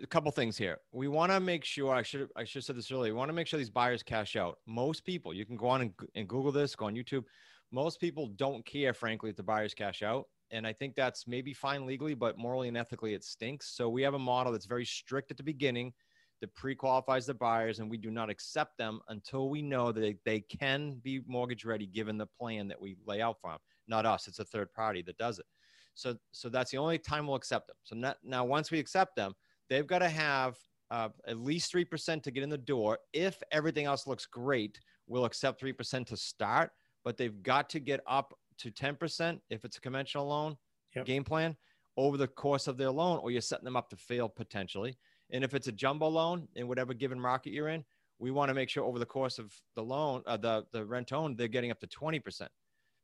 a 0.00 0.06
couple 0.06 0.30
things 0.30 0.58
here. 0.58 0.78
We 0.92 1.08
want 1.08 1.32
to 1.32 1.40
make 1.40 1.64
sure. 1.64 1.94
I 1.94 2.02
should 2.02 2.28
I 2.36 2.44
should 2.44 2.58
have 2.58 2.64
said 2.64 2.76
this 2.76 2.92
earlier. 2.92 3.12
We 3.12 3.18
want 3.18 3.30
to 3.30 3.34
make 3.34 3.46
sure 3.46 3.58
these 3.58 3.70
buyers 3.70 4.02
cash 4.02 4.36
out. 4.36 4.58
Most 4.66 5.04
people, 5.04 5.32
you 5.32 5.46
can 5.46 5.56
go 5.56 5.68
on 5.68 5.80
and, 5.80 5.92
and 6.14 6.28
Google 6.28 6.52
this, 6.52 6.76
go 6.76 6.86
on 6.86 6.94
YouTube. 6.94 7.24
Most 7.72 7.98
people 7.98 8.28
don't 8.28 8.64
care, 8.64 8.92
frankly, 8.92 9.30
if 9.30 9.36
the 9.36 9.42
buyers 9.42 9.74
cash 9.74 10.02
out. 10.02 10.26
And 10.50 10.66
I 10.66 10.72
think 10.72 10.94
that's 10.94 11.26
maybe 11.26 11.52
fine 11.52 11.86
legally, 11.86 12.14
but 12.14 12.38
morally 12.38 12.68
and 12.68 12.76
ethically, 12.76 13.14
it 13.14 13.24
stinks. 13.24 13.76
So 13.76 13.88
we 13.88 14.02
have 14.02 14.14
a 14.14 14.18
model 14.18 14.52
that's 14.52 14.66
very 14.66 14.84
strict 14.84 15.30
at 15.30 15.36
the 15.36 15.42
beginning 15.42 15.92
that 16.40 16.54
pre-qualifies 16.54 17.26
the 17.26 17.34
buyers, 17.34 17.78
and 17.78 17.90
we 17.90 17.96
do 17.96 18.10
not 18.10 18.30
accept 18.30 18.76
them 18.76 19.00
until 19.08 19.48
we 19.48 19.62
know 19.62 19.90
that 19.90 20.16
they, 20.24 20.40
can 20.40 21.00
be 21.02 21.22
mortgage 21.26 21.64
ready 21.64 21.86
given 21.86 22.18
the 22.18 22.26
plan 22.26 22.68
that 22.68 22.80
we 22.80 22.96
lay 23.06 23.20
out 23.20 23.40
for 23.40 23.50
them. 23.50 23.58
Not 23.88 24.06
us; 24.06 24.28
it's 24.28 24.38
a 24.38 24.44
third 24.44 24.72
party 24.72 25.02
that 25.02 25.16
does 25.16 25.38
it. 25.38 25.46
So, 25.94 26.16
so 26.32 26.48
that's 26.48 26.70
the 26.70 26.76
only 26.76 26.98
time 26.98 27.26
we'll 27.26 27.36
accept 27.36 27.68
them. 27.68 27.76
So 27.84 27.96
not, 27.96 28.18
now, 28.22 28.44
once 28.44 28.70
we 28.70 28.78
accept 28.78 29.16
them, 29.16 29.32
they've 29.70 29.86
got 29.86 30.00
to 30.00 30.08
have 30.10 30.56
uh, 30.90 31.08
at 31.26 31.38
least 31.38 31.70
three 31.70 31.84
percent 31.84 32.22
to 32.24 32.30
get 32.30 32.42
in 32.42 32.50
the 32.50 32.58
door. 32.58 32.98
If 33.12 33.42
everything 33.50 33.86
else 33.86 34.06
looks 34.06 34.26
great, 34.26 34.78
we'll 35.06 35.24
accept 35.24 35.58
three 35.58 35.72
percent 35.72 36.06
to 36.08 36.16
start, 36.18 36.70
but 37.02 37.16
they've 37.16 37.42
got 37.42 37.70
to 37.70 37.80
get 37.80 38.00
up 38.06 38.34
to 38.58 38.70
10% 38.70 39.40
if 39.50 39.64
it's 39.64 39.76
a 39.76 39.80
conventional 39.80 40.26
loan 40.26 40.56
yep. 40.94 41.04
game 41.06 41.24
plan 41.24 41.56
over 41.96 42.16
the 42.16 42.28
course 42.28 42.66
of 42.68 42.76
their 42.76 42.90
loan, 42.90 43.18
or 43.22 43.30
you're 43.30 43.40
setting 43.40 43.64
them 43.64 43.76
up 43.76 43.88
to 43.88 43.96
fail 43.96 44.28
potentially. 44.28 44.96
And 45.30 45.42
if 45.42 45.54
it's 45.54 45.66
a 45.66 45.72
jumbo 45.72 46.08
loan 46.08 46.46
in 46.54 46.68
whatever 46.68 46.94
given 46.94 47.18
market 47.18 47.52
you're 47.52 47.68
in, 47.68 47.84
we 48.18 48.30
want 48.30 48.48
to 48.48 48.54
make 48.54 48.68
sure 48.68 48.84
over 48.84 48.98
the 48.98 49.06
course 49.06 49.38
of 49.38 49.52
the 49.74 49.82
loan, 49.82 50.22
uh, 50.26 50.36
the, 50.36 50.64
the 50.72 50.84
rent 50.84 51.12
own, 51.12 51.36
they're 51.36 51.48
getting 51.48 51.70
up 51.70 51.80
to 51.80 51.86
20%. 51.86 52.48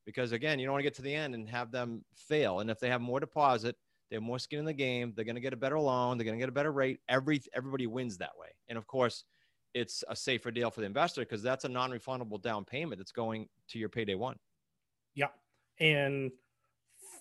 Because 0.05 0.33
again, 0.33 0.59
you 0.59 0.67
don't 0.67 0.73
want 0.73 0.81
to 0.81 0.85
get 0.85 0.95
to 0.95 1.03
the 1.03 1.15
end 1.15 1.35
and 1.35 1.49
have 1.49 1.71
them 1.71 2.05
fail. 2.15 2.61
And 2.61 2.71
if 2.71 2.81
they 2.81 2.89
have 2.89 3.01
more 3.01 3.21
deposit, 3.21 3.77
They 4.11 4.17
have 4.17 4.23
more 4.23 4.39
skin 4.39 4.59
in 4.59 4.65
the 4.67 4.75
game. 4.75 5.15
They're 5.17 5.25
going 5.25 5.37
to 5.37 5.41
get 5.41 5.55
a 5.55 5.57
better 5.57 5.79
loan. 5.79 6.19
They're 6.19 6.27
going 6.27 6.37
to 6.37 6.43
get 6.43 6.51
a 6.51 6.53
better 6.53 6.71
rate. 6.71 7.01
Every 7.09 7.41
everybody 7.55 7.87
wins 7.87 8.19
that 8.19 8.33
way. 8.39 8.49
And 8.69 8.77
of 8.77 8.87
course, 8.87 9.25
it's 9.73 10.05
a 10.07 10.15
safer 10.15 10.51
deal 10.51 10.71
for 10.71 10.81
the 10.81 10.87
investor 10.87 11.23
because 11.23 11.43
that's 11.43 11.65
a 11.65 11.69
non-refundable 11.69 12.43
down 12.43 12.67
payment 12.67 12.99
that's 12.99 13.11
going 13.13 13.49
to 13.69 13.79
your 13.79 13.89
payday 13.89 14.15
one. 14.15 14.37
Yeah, 15.15 15.29
and 15.81 16.31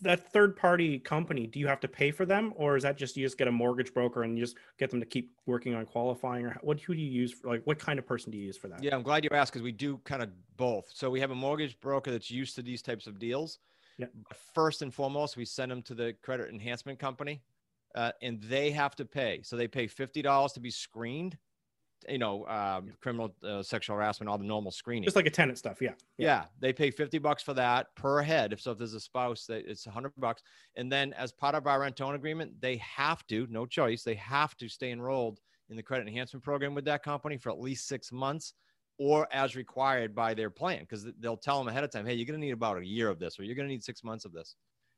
that 0.03 0.33
third 0.33 0.57
party 0.57 0.97
company, 0.97 1.45
do 1.45 1.59
you 1.59 1.67
have 1.67 1.79
to 1.79 1.87
pay 1.87 2.09
for 2.09 2.25
them, 2.25 2.53
or 2.55 2.75
is 2.75 2.83
that 2.83 2.97
just 2.97 3.15
you 3.15 3.23
just 3.23 3.37
get 3.37 3.47
a 3.47 3.51
mortgage 3.51 3.93
broker 3.93 4.23
and 4.23 4.35
you 4.35 4.43
just 4.43 4.57
get 4.79 4.89
them 4.89 4.99
to 4.99 5.05
keep 5.05 5.31
working 5.45 5.75
on 5.75 5.85
qualifying, 5.85 6.45
or 6.45 6.57
what? 6.61 6.79
Who 6.79 6.95
do 6.95 6.99
you 6.99 7.11
use? 7.11 7.33
For, 7.33 7.47
like, 7.47 7.61
what 7.65 7.77
kind 7.77 7.99
of 7.99 8.07
person 8.07 8.31
do 8.31 8.37
you 8.37 8.45
use 8.45 8.57
for 8.57 8.67
that? 8.69 8.81
Yeah, 8.81 8.95
I'm 8.95 9.03
glad 9.03 9.23
you 9.23 9.29
asked 9.31 9.53
because 9.53 9.63
we 9.63 9.71
do 9.71 9.99
kind 10.03 10.23
of 10.23 10.29
both. 10.57 10.91
So 10.93 11.09
we 11.09 11.19
have 11.19 11.31
a 11.31 11.35
mortgage 11.35 11.79
broker 11.79 12.09
that's 12.11 12.31
used 12.31 12.55
to 12.55 12.63
these 12.63 12.81
types 12.81 13.05
of 13.05 13.19
deals. 13.19 13.59
Yeah. 13.97 14.07
First 14.55 14.81
and 14.81 14.91
foremost, 14.91 15.37
we 15.37 15.45
send 15.45 15.69
them 15.71 15.83
to 15.83 15.93
the 15.93 16.13
credit 16.23 16.49
enhancement 16.49 16.97
company, 16.97 17.43
uh, 17.93 18.11
and 18.23 18.41
they 18.41 18.71
have 18.71 18.95
to 18.95 19.05
pay. 19.05 19.41
So 19.43 19.55
they 19.55 19.67
pay 19.67 19.85
fifty 19.85 20.23
dollars 20.23 20.53
to 20.53 20.59
be 20.59 20.71
screened. 20.71 21.37
You 22.09 22.17
know, 22.17 22.45
um, 22.47 22.87
Yeah. 22.87 22.93
criminal, 23.01 23.35
uh, 23.43 23.61
sexual 23.63 23.95
harassment, 23.95 24.29
all 24.29 24.37
the 24.37 24.43
normal 24.43 24.71
screening. 24.71 25.03
Just 25.03 25.15
like 25.15 25.25
a 25.27 25.31
tenant 25.31 25.57
stuff. 25.57 25.81
Yeah. 25.81 25.93
Yeah, 26.17 26.45
they 26.59 26.73
pay 26.73 26.91
50 26.91 27.17
bucks 27.19 27.43
for 27.43 27.53
that 27.53 27.93
per 27.95 28.21
head. 28.21 28.53
If 28.53 28.61
so, 28.61 28.71
if 28.71 28.77
there's 28.77 28.93
a 28.93 28.99
spouse, 28.99 29.45
they- 29.45 29.61
it's 29.61 29.85
100 29.85 30.13
bucks. 30.17 30.41
And 30.75 30.91
then 30.91 31.13
as 31.13 31.31
part 31.31 31.55
of 31.55 31.67
our 31.67 31.79
rent 31.79 32.01
own 32.01 32.15
agreement, 32.15 32.59
they 32.61 32.77
have 32.77 33.25
to, 33.27 33.47
no 33.47 33.65
choice, 33.65 34.03
they 34.03 34.15
have 34.15 34.55
to 34.57 34.67
stay 34.69 34.91
enrolled 34.91 35.39
in 35.69 35.75
the 35.77 35.83
credit 35.83 36.07
enhancement 36.07 36.43
program 36.43 36.73
with 36.73 36.85
that 36.85 37.03
company 37.03 37.37
for 37.37 37.49
at 37.51 37.59
least 37.59 37.87
six 37.87 38.11
months 38.11 38.53
or 38.97 39.27
as 39.31 39.55
required 39.55 40.13
by 40.13 40.33
their 40.33 40.49
plan 40.49 40.81
because 40.81 41.05
they'll 41.19 41.37
tell 41.37 41.57
them 41.59 41.67
ahead 41.67 41.83
of 41.83 41.89
time, 41.91 42.05
hey, 42.05 42.13
you're 42.13 42.25
going 42.25 42.39
to 42.39 42.45
need 42.45 42.51
about 42.51 42.77
a 42.77 42.85
year 42.85 43.09
of 43.09 43.19
this 43.19 43.39
or 43.39 43.43
you're 43.43 43.55
going 43.55 43.67
to 43.67 43.71
need 43.73 43.83
six 43.83 44.03
months 44.03 44.25
of 44.25 44.33
this. 44.33 44.55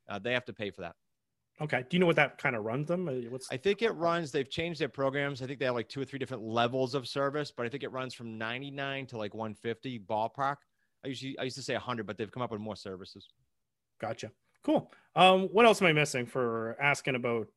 Uh, 0.09 0.19
they 0.19 0.33
have 0.33 0.43
to 0.45 0.51
pay 0.53 0.71
for 0.71 0.81
that. 0.81 0.95
Okay. 1.61 1.85
Do 1.87 1.95
you 1.95 1.99
know 1.99 2.07
what 2.07 2.15
that 2.15 2.37
kind 2.37 2.55
of 2.55 2.63
runs 2.63 2.87
them? 2.87 3.07
What's 3.29 3.51
I 3.51 3.57
think 3.57 3.81
it 3.81 3.91
runs, 3.91 4.31
they've 4.31 4.49
changed 4.49 4.81
their 4.81 4.89
programs. 4.89 5.41
I 5.41 5.45
think 5.45 5.59
they 5.59 5.65
have 5.65 5.75
like 5.75 5.87
two 5.87 6.01
or 6.01 6.05
three 6.05 6.19
different 6.19 6.43
levels 6.43 6.95
of 6.95 7.07
service, 7.07 7.51
but 7.51 7.65
I 7.65 7.69
think 7.69 7.83
it 7.83 7.91
runs 7.91 8.13
from 8.13 8.37
99 8.37 9.07
to 9.07 9.17
like 9.17 9.33
150 9.33 9.99
ballpark. 9.99 10.57
I 11.05 11.09
usually, 11.09 11.37
I 11.37 11.43
used 11.43 11.57
to 11.57 11.63
say 11.63 11.73
100, 11.73 12.07
but 12.07 12.17
they've 12.17 12.31
come 12.31 12.41
up 12.41 12.51
with 12.51 12.61
more 12.61 12.75
services. 12.75 13.27
Gotcha. 14.01 14.31
Cool. 14.63 14.91
Um, 15.15 15.43
what 15.51 15.65
else 15.65 15.81
am 15.81 15.87
I 15.87 15.93
missing 15.93 16.25
for 16.25 16.75
asking 16.81 17.15
about 17.15 17.47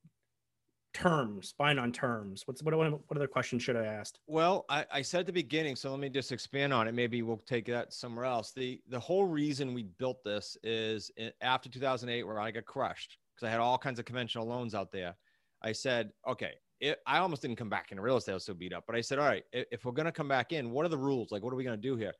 terms, 0.93 1.55
buying 1.57 1.79
on 1.79 1.93
terms? 1.93 2.43
What's 2.47 2.63
what 2.63 2.77
what, 2.77 2.91
what 2.91 3.17
other 3.17 3.27
questions 3.29 3.63
should 3.63 3.77
I 3.77 3.87
ask? 3.87 4.17
Well, 4.27 4.67
I, 4.69 4.85
I 4.93 5.03
said 5.03 5.21
at 5.21 5.27
the 5.27 5.33
beginning, 5.33 5.77
so 5.77 5.91
let 5.91 6.01
me 6.01 6.09
just 6.11 6.33
expand 6.33 6.73
on 6.73 6.87
it. 6.87 6.93
Maybe 6.93 7.23
we'll 7.23 7.39
take 7.47 7.67
that 7.67 7.95
somewhere 7.95 8.25
else. 8.25 8.53
The 8.53 8.81
the 8.89 9.01
whole 9.01 9.25
reason 9.25 9.73
we 9.73 9.85
built 9.85 10.23
this 10.25 10.57
is 10.63 11.11
after 11.41 11.69
2008, 11.69 12.25
where 12.25 12.41
I 12.41 12.51
got 12.51 12.67
crushed 12.67 13.19
because 13.37 13.49
I 13.49 13.51
had 13.51 13.61
all 13.61 13.79
kinds 13.79 13.99
of 13.99 14.05
conventional 14.05 14.47
loans 14.47 14.75
out 14.75 14.91
there. 14.93 15.15
I 15.63 15.73
said, 15.73 16.13
okay, 16.27 16.55
it, 16.81 16.99
I 17.07 17.19
almost 17.19 17.43
didn't 17.43 17.57
come 17.57 17.71
back 17.71 17.91
into 17.91 18.03
real 18.03 18.17
estate. 18.17 18.33
I 18.33 18.35
was 18.35 18.45
so 18.45 18.55
beat 18.55 18.73
up, 18.73 18.85
but 18.87 18.97
I 18.97 19.01
said, 19.01 19.19
all 19.19 19.27
right, 19.27 19.45
i- 19.55 19.67
if 19.71 19.85
we're 19.85 19.93
gonna 19.93 20.13
come 20.13 20.29
back 20.29 20.53
in, 20.53 20.71
what 20.71 20.85
are 20.87 20.91
the 20.91 20.99
rules? 20.99 21.31
Like, 21.33 21.43
what 21.43 21.53
are 21.53 21.57
we 21.57 21.65
gonna 21.65 21.77
do 21.77 21.97
here? 21.97 22.13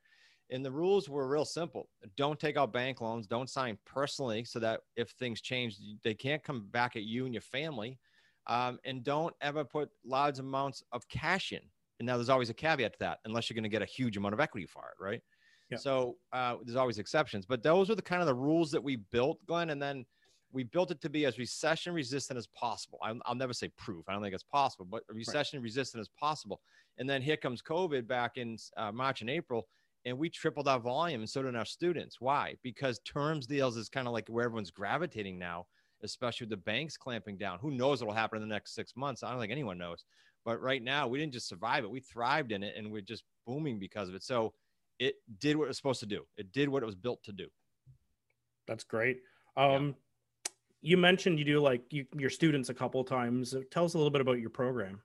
And 0.49 0.63
the 0.65 0.71
rules 0.71 1.09
were 1.09 1.27
real 1.27 1.45
simple. 1.45 1.89
Don't 2.15 2.39
take 2.39 2.55
out 2.55 2.71
bank 2.71 3.01
loans. 3.01 3.27
Don't 3.27 3.49
sign 3.49 3.77
personally, 3.85 4.45
so 4.45 4.59
that 4.59 4.81
if 4.95 5.09
things 5.11 5.41
change, 5.41 5.77
they 6.03 6.13
can't 6.15 6.43
come 6.43 6.67
back 6.69 6.95
at 6.95 7.03
you 7.03 7.25
and 7.25 7.33
your 7.33 7.41
family 7.41 7.99
um, 8.47 8.79
and 8.85 9.03
don't 9.03 9.35
ever 9.41 9.65
put 9.65 9.89
large 10.05 10.39
amounts 10.39 10.83
of 10.93 11.07
cash 11.09 11.51
in. 11.51 11.61
And 11.99 12.05
now 12.05 12.15
there's 12.15 12.29
always 12.29 12.49
a 12.49 12.53
caveat 12.53 12.93
to 12.93 12.99
that, 12.99 13.19
unless 13.25 13.49
you're 13.49 13.55
going 13.55 13.63
to 13.63 13.69
get 13.69 13.81
a 13.81 13.85
huge 13.85 14.15
amount 14.15 14.33
of 14.33 14.39
equity 14.39 14.65
for 14.67 14.85
it, 14.85 15.03
right? 15.03 15.21
Yeah. 15.69 15.77
So 15.77 16.17
uh, 16.31 16.57
there's 16.63 16.77
always 16.77 16.97
exceptions, 16.97 17.45
but 17.45 17.61
those 17.61 17.89
are 17.89 17.95
the 17.95 18.01
kind 18.01 18.21
of 18.21 18.27
the 18.27 18.35
rules 18.35 18.71
that 18.71 18.81
we 18.83 18.95
built, 18.95 19.45
Glenn, 19.45 19.69
and 19.69 19.81
then 19.81 20.05
we 20.51 20.63
built 20.63 20.91
it 20.91 21.01
to 21.01 21.09
be 21.09 21.25
as 21.25 21.37
recession 21.37 21.93
resistant 21.93 22.37
as 22.37 22.47
possible. 22.47 22.99
I'll, 23.03 23.19
I'll 23.25 23.35
never 23.35 23.53
say 23.53 23.69
proof. 23.77 24.05
I 24.07 24.13
don't 24.13 24.21
think 24.21 24.33
it's 24.33 24.43
possible, 24.43 24.85
but 24.89 25.03
recession 25.09 25.61
resistant 25.61 26.01
as 26.01 26.09
possible. 26.19 26.61
And 26.97 27.09
then 27.09 27.21
here 27.21 27.37
comes 27.37 27.61
COVID 27.61 28.07
back 28.07 28.37
in 28.37 28.57
uh, 28.77 28.91
March 28.91 29.21
and 29.21 29.29
April, 29.29 29.67
and 30.05 30.17
we 30.17 30.29
tripled 30.29 30.67
our 30.67 30.79
volume, 30.79 31.21
and 31.21 31.29
so 31.29 31.43
did 31.43 31.55
our 31.55 31.65
students. 31.65 32.21
Why? 32.21 32.55
Because 32.63 32.99
terms 32.99 33.45
deals 33.45 33.77
is 33.77 33.89
kind 33.89 34.07
of 34.07 34.13
like 34.13 34.27
where 34.29 34.45
everyone's 34.45 34.71
gravitating 34.71 35.37
now 35.37 35.67
especially 36.03 36.45
with 36.45 36.51
the 36.51 36.57
banks 36.57 36.97
clamping 36.97 37.37
down. 37.37 37.59
Who 37.59 37.71
knows 37.71 38.01
what 38.01 38.07
will 38.07 38.15
happen 38.15 38.41
in 38.41 38.47
the 38.47 38.53
next 38.53 38.75
six 38.75 38.95
months? 38.95 39.23
I 39.23 39.31
don't 39.31 39.39
think 39.39 39.51
anyone 39.51 39.77
knows. 39.77 40.03
But 40.45 40.61
right 40.61 40.81
now, 40.81 41.07
we 41.07 41.19
didn't 41.19 41.33
just 41.33 41.47
survive 41.47 41.83
it; 41.83 41.89
we 41.89 41.99
thrived 41.99 42.51
in 42.51 42.63
it, 42.63 42.75
and 42.77 42.91
we're 42.91 43.01
just 43.01 43.23
booming 43.45 43.79
because 43.79 44.07
of 44.07 44.15
it. 44.15 44.23
So 44.23 44.53
it 44.99 45.15
did 45.39 45.57
what 45.57 45.65
it 45.65 45.67
was 45.69 45.77
supposed 45.77 45.99
to 46.01 46.05
do. 46.05 46.25
It 46.37 46.51
did 46.51 46.69
what 46.69 46.83
it 46.83 46.85
was 46.85 46.95
built 46.95 47.23
to 47.23 47.31
do. 47.31 47.47
That's 48.67 48.83
great. 48.83 49.19
Um, 49.55 49.95
You 50.81 50.97
mentioned 50.97 51.39
you 51.39 51.45
do 51.45 51.59
like 51.59 51.81
you, 51.91 52.05
your 52.15 52.29
students 52.29 52.69
a 52.69 52.73
couple 52.73 53.01
of 53.01 53.07
times. 53.07 53.55
Tell 53.71 53.85
us 53.85 53.93
a 53.93 53.97
little 53.97 54.11
bit 54.11 54.21
about 54.21 54.39
your 54.39 54.49
program. 54.49 55.01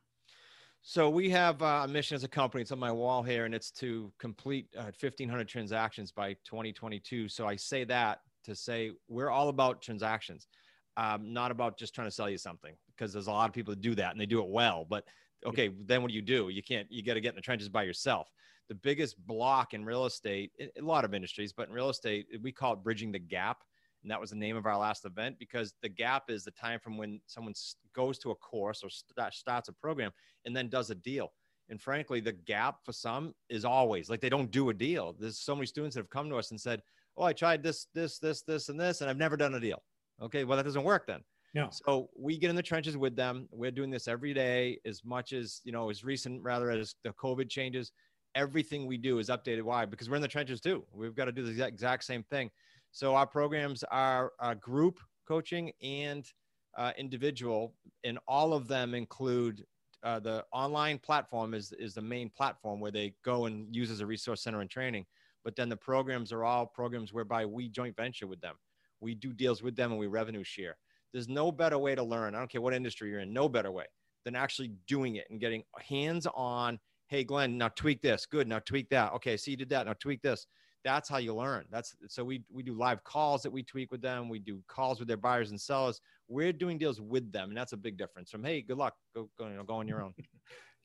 So 0.83 1.09
we 1.09 1.31
have 1.31 1.63
uh, 1.63 1.83
a 1.85 1.89
mission 1.89 2.17
as 2.17 2.25
a 2.25 2.29
company. 2.29 2.63
It's 2.63 2.73
on 2.73 2.79
my 2.79 2.91
wall 2.91 3.23
here, 3.23 3.45
and 3.45 3.55
it's 3.55 3.71
to 3.73 4.13
complete 4.19 4.67
uh, 4.77 4.91
1,500 4.99 5.47
transactions 5.47 6.11
by 6.11 6.35
2022. 6.45 7.29
So 7.29 7.47
I 7.47 7.55
say 7.55 7.85
that 7.85 8.19
to 8.45 8.57
say 8.57 8.91
we're 9.09 9.31
all 9.31 9.49
about 9.49 9.81
transactions, 9.81 10.49
um, 10.97 11.33
not 11.33 11.53
about 11.53 11.79
just 11.79 11.95
trying 11.95 12.09
to 12.09 12.13
sell 12.13 12.29
you 12.29 12.37
something. 12.37 12.75
Because 12.89 13.13
there's 13.13 13.29
a 13.29 13.33
lot 13.33 13.49
of 13.49 13.55
people 13.55 13.73
that 13.73 13.81
do 13.81 13.95
that, 13.95 14.11
and 14.11 14.21
they 14.21 14.27
do 14.27 14.43
it 14.43 14.49
well. 14.49 14.85
But 14.89 15.05
okay, 15.47 15.71
then 15.87 16.03
what 16.03 16.09
do 16.09 16.15
you 16.15 16.23
do? 16.23 16.49
You 16.49 16.65
can't. 16.65 16.91
You 16.91 17.05
got 17.05 17.15
to 17.15 17.21
get 17.21 17.31
in 17.31 17.37
the 17.37 17.43
trenches 17.43 17.69
by 17.69 17.85
yourself. 17.85 18.29
The 18.69 18.75
biggest 18.75 19.25
block 19.25 19.75
in 19.75 19.85
real 19.85 20.05
estate, 20.07 20.51
a 20.61 20.83
lot 20.83 21.05
of 21.05 21.15
industries, 21.15 21.53
but 21.53 21.69
in 21.69 21.75
real 21.75 21.91
estate, 21.91 22.27
we 22.43 22.51
call 22.51 22.73
it 22.73 22.83
bridging 22.83 23.13
the 23.13 23.19
gap. 23.21 23.59
And 24.03 24.11
that 24.11 24.21
was 24.21 24.31
the 24.31 24.37
name 24.37 24.57
of 24.57 24.67
our 24.67 24.77
last 24.77 25.05
event 25.05 25.37
because 25.39 25.75
the 25.81 25.89
gap 25.89 26.25
is 26.29 26.45
the 26.45 26.51
time 26.51 26.81
from 26.81 26.97
when 26.97 27.21
someone 27.27 27.55
goes 27.95 28.19
to 28.21 28.31
a 28.31 28.35
course 28.35 28.83
or 28.83 28.91
st- 28.91 29.33
starts 29.33 29.69
a 29.69 29.73
program 29.73 30.11
and 30.45 30.57
then 30.57 30.69
does 30.69 30.91
a 30.91 30.95
deal. 30.95 31.33
And 31.69 31.81
frankly, 31.81 32.21
the 32.21 32.33
gap 32.33 32.85
for 32.85 32.93
some 32.93 33.35
is 33.49 33.65
always 33.65 34.11
like 34.11 34.21
they 34.21 34.29
don't 34.29 34.51
do 34.51 34.71
a 34.71 34.75
deal. 34.75 35.15
There's 35.19 35.39
so 35.39 35.55
many 35.55 35.67
students 35.67 35.95
that 35.95 36.01
have 36.01 36.11
come 36.11 36.29
to 36.31 36.37
us 36.37 36.51
and 36.51 36.61
said, 36.61 36.83
Oh, 37.17 37.25
I 37.25 37.33
tried 37.33 37.63
this, 37.63 37.87
this, 37.95 38.19
this, 38.19 38.43
this, 38.43 38.69
and 38.69 38.81
this, 38.81 39.01
and 39.01 39.11
I've 39.11 39.19
never 39.19 39.37
done 39.37 39.55
a 39.55 39.61
deal. 39.61 39.83
Okay, 40.21 40.45
well, 40.45 40.57
that 40.57 40.65
doesn't 40.65 40.85
work 40.85 41.07
then. 41.07 41.21
No. 41.55 41.69
So 41.71 42.09
we 42.19 42.39
get 42.39 42.51
in 42.51 42.57
the 42.57 42.63
trenches 42.63 42.97
with 42.97 43.15
them. 43.15 43.49
We're 43.51 43.71
doing 43.71 43.91
this 43.91 44.09
every 44.09 44.33
day, 44.33 44.81
as 44.87 45.05
much 45.05 45.33
as 45.33 45.61
you 45.65 45.73
know, 45.73 45.91
as 45.91 46.05
recent 46.05 46.43
rather 46.43 46.71
as 46.71 46.95
the 47.05 47.11
COVID 47.11 47.51
changes. 47.51 47.93
Everything 48.35 48.87
we 48.87 48.97
do 48.97 49.19
is 49.19 49.29
updated. 49.29 49.63
Why? 49.63 49.85
Because 49.85 50.09
we're 50.09 50.17
in 50.17 50.23
the 50.23 50.29
trenches 50.29 50.61
too. 50.61 50.87
We've 50.91 51.15
got 51.15 51.27
to 51.27 51.33
do 51.33 51.43
the 51.43 51.51
exact- 51.51 51.73
exact 51.73 52.05
same 52.05 52.23
thing. 52.23 52.51
So 52.93 53.15
our 53.15 53.27
programs 53.27 53.83
are 53.85 54.33
uh, 54.39 54.55
group 54.55 55.01
coaching 55.27 55.73
and 55.83 56.31
uh, 56.77 56.93
individual, 56.99 57.75
and 58.05 58.19
all 58.29 58.53
of 58.53 58.69
them 58.69 58.95
include 58.95 59.65
uh, 60.03 60.21
the 60.21 60.45
online 60.53 60.99
platform 60.99 61.55
is 61.55 61.73
is 61.79 61.95
the 61.95 62.03
main 62.03 62.29
platform 62.29 62.81
where 62.81 62.91
they 62.91 63.15
go 63.25 63.47
and 63.47 63.75
use 63.75 63.91
as 63.91 64.01
a 64.01 64.07
resource 64.07 64.43
center 64.43 64.61
and 64.61 64.71
training. 64.71 65.07
But 65.43 65.57
then 65.57 65.71
the 65.71 65.77
programs 65.77 66.33
are 66.33 66.45
all 66.45 66.67
programs 66.67 67.13
whereby 67.13 67.47
we 67.47 67.69
joint 67.69 67.97
venture 67.97 68.27
with 68.27 68.41
them. 68.41 68.57
We 69.01 69.15
do 69.15 69.33
deals 69.33 69.63
with 69.63 69.75
them 69.75 69.91
and 69.91 69.99
we 69.99 70.07
revenue 70.07 70.45
share. 70.45 70.77
There's 71.13 71.29
no 71.29 71.51
better 71.51 71.79
way 71.79 71.95
to 71.95 72.03
learn. 72.03 72.35
I 72.35 72.39
don't 72.39 72.51
care 72.51 72.61
what 72.61 72.75
industry 72.75 73.11
you're 73.11 73.21
in, 73.21 73.33
no 73.33 73.49
better 73.49 73.71
way 73.73 73.87
than 74.25 74.37
actually 74.37 74.73
doing 74.87 75.17
it 75.17 75.27
and 75.31 75.41
getting 75.41 75.63
hands 75.79 76.27
on. 76.35 76.79
Hey, 77.09 77.25
Glenn, 77.25 77.59
now 77.59 77.69
tweak 77.69 78.03
this. 78.03 78.27
Good. 78.27 78.49
Now 78.49 78.61
tweak 78.61 78.89
that. 78.91 79.13
Okay, 79.15 79.37
see, 79.37 79.53
you 79.53 79.57
did 79.57 79.71
that. 79.71 79.87
Now 79.87 79.95
tweak 79.95 80.23
this 80.23 80.47
that's 80.85 81.09
how 81.09 81.19
you 81.19 81.35
learn. 81.35 81.65
That's 81.71 81.95
so 82.09 82.25
we 82.25 82.43
we 82.51 82.63
do 82.63 82.75
live 82.75 83.05
calls 83.05 83.43
that 83.43 83.51
we 83.53 83.63
tweak 83.63 83.93
with 83.93 84.03
them. 84.03 84.29
We 84.29 84.39
do 84.39 84.61
calls 84.69 84.99
with 84.99 85.09
their 85.09 85.17
buyers 85.17 85.51
and 85.51 85.61
sellers. 85.61 86.01
We're 86.29 86.53
doing 86.53 86.79
deals 86.79 87.01
with 87.01 87.31
them, 87.33 87.51
and 87.51 87.57
that's 87.57 87.73
a 87.73 87.77
big 87.77 87.97
difference. 87.97 88.31
From 88.31 88.45
hey, 88.45 88.63
good 88.63 88.79
luck, 88.79 88.95
go 89.15 89.29
go, 89.39 89.49
you 89.49 89.55
know, 89.55 89.65
go 89.65 89.75
on 89.75 89.89
your 89.89 90.03
own. 90.03 90.15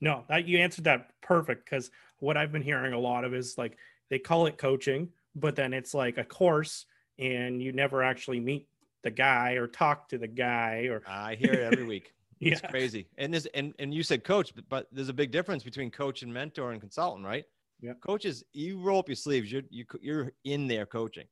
No, 0.00 0.24
that 0.28 0.46
you 0.46 0.58
answered 0.58 0.84
that 0.84 1.10
perfect 1.22 1.64
because 1.64 1.90
what 2.18 2.36
I've 2.36 2.52
been 2.52 2.62
hearing 2.62 2.92
a 2.92 2.98
lot 2.98 3.24
of 3.24 3.34
is 3.34 3.58
like 3.58 3.76
they 4.10 4.18
call 4.18 4.46
it 4.46 4.56
coaching, 4.56 5.08
but 5.34 5.56
then 5.56 5.72
it's 5.72 5.92
like 5.92 6.18
a 6.18 6.24
course 6.24 6.86
and 7.18 7.60
you 7.62 7.72
never 7.72 8.02
actually 8.02 8.40
meet 8.40 8.68
the 9.02 9.10
guy 9.10 9.52
or 9.52 9.66
talk 9.66 10.08
to 10.10 10.18
the 10.18 10.28
guy 10.28 10.88
or 10.90 11.02
I 11.06 11.34
hear 11.34 11.52
it 11.52 11.72
every 11.72 11.84
week. 11.84 12.12
yeah, 12.38 12.52
It's 12.52 12.60
crazy. 12.60 13.08
And 13.16 13.34
this 13.34 13.46
and 13.54 13.74
and 13.78 13.92
you 13.92 14.02
said 14.02 14.22
coach, 14.22 14.54
but, 14.54 14.68
but 14.68 14.86
there's 14.92 15.08
a 15.08 15.14
big 15.14 15.32
difference 15.32 15.64
between 15.64 15.90
coach 15.90 16.22
and 16.22 16.32
mentor 16.32 16.72
and 16.72 16.80
consultant, 16.80 17.26
right? 17.26 17.44
Yeah. 17.80 17.92
Coaches, 18.00 18.44
you 18.52 18.80
roll 18.80 18.98
up 18.98 19.08
your 19.08 19.16
sleeves. 19.16 19.50
You're 19.52 19.62
you, 19.70 19.84
you're 20.00 20.32
in 20.44 20.66
there 20.66 20.86
coaching 20.86 21.26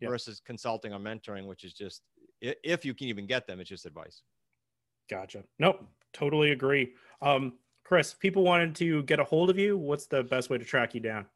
Yeah. 0.00 0.08
versus 0.08 0.40
consulting 0.44 0.92
or 0.92 0.98
mentoring, 0.98 1.46
which 1.46 1.64
is 1.64 1.72
just 1.72 2.02
if 2.40 2.84
you 2.84 2.94
can 2.94 3.08
even 3.08 3.26
get 3.26 3.46
them, 3.46 3.58
it's 3.60 3.68
just 3.68 3.84
advice. 3.86 4.22
Gotcha. 5.10 5.42
Nope, 5.58 5.84
totally 6.12 6.52
agree. 6.52 6.92
Um, 7.20 7.54
Chris, 7.84 8.14
people 8.14 8.44
wanted 8.44 8.74
to 8.76 9.02
get 9.04 9.18
a 9.18 9.24
hold 9.24 9.50
of 9.50 9.58
you. 9.58 9.76
What's 9.76 10.06
the 10.06 10.22
best 10.22 10.50
way 10.50 10.58
to 10.58 10.64
track 10.64 10.94
you 10.94 11.00
down? 11.00 11.26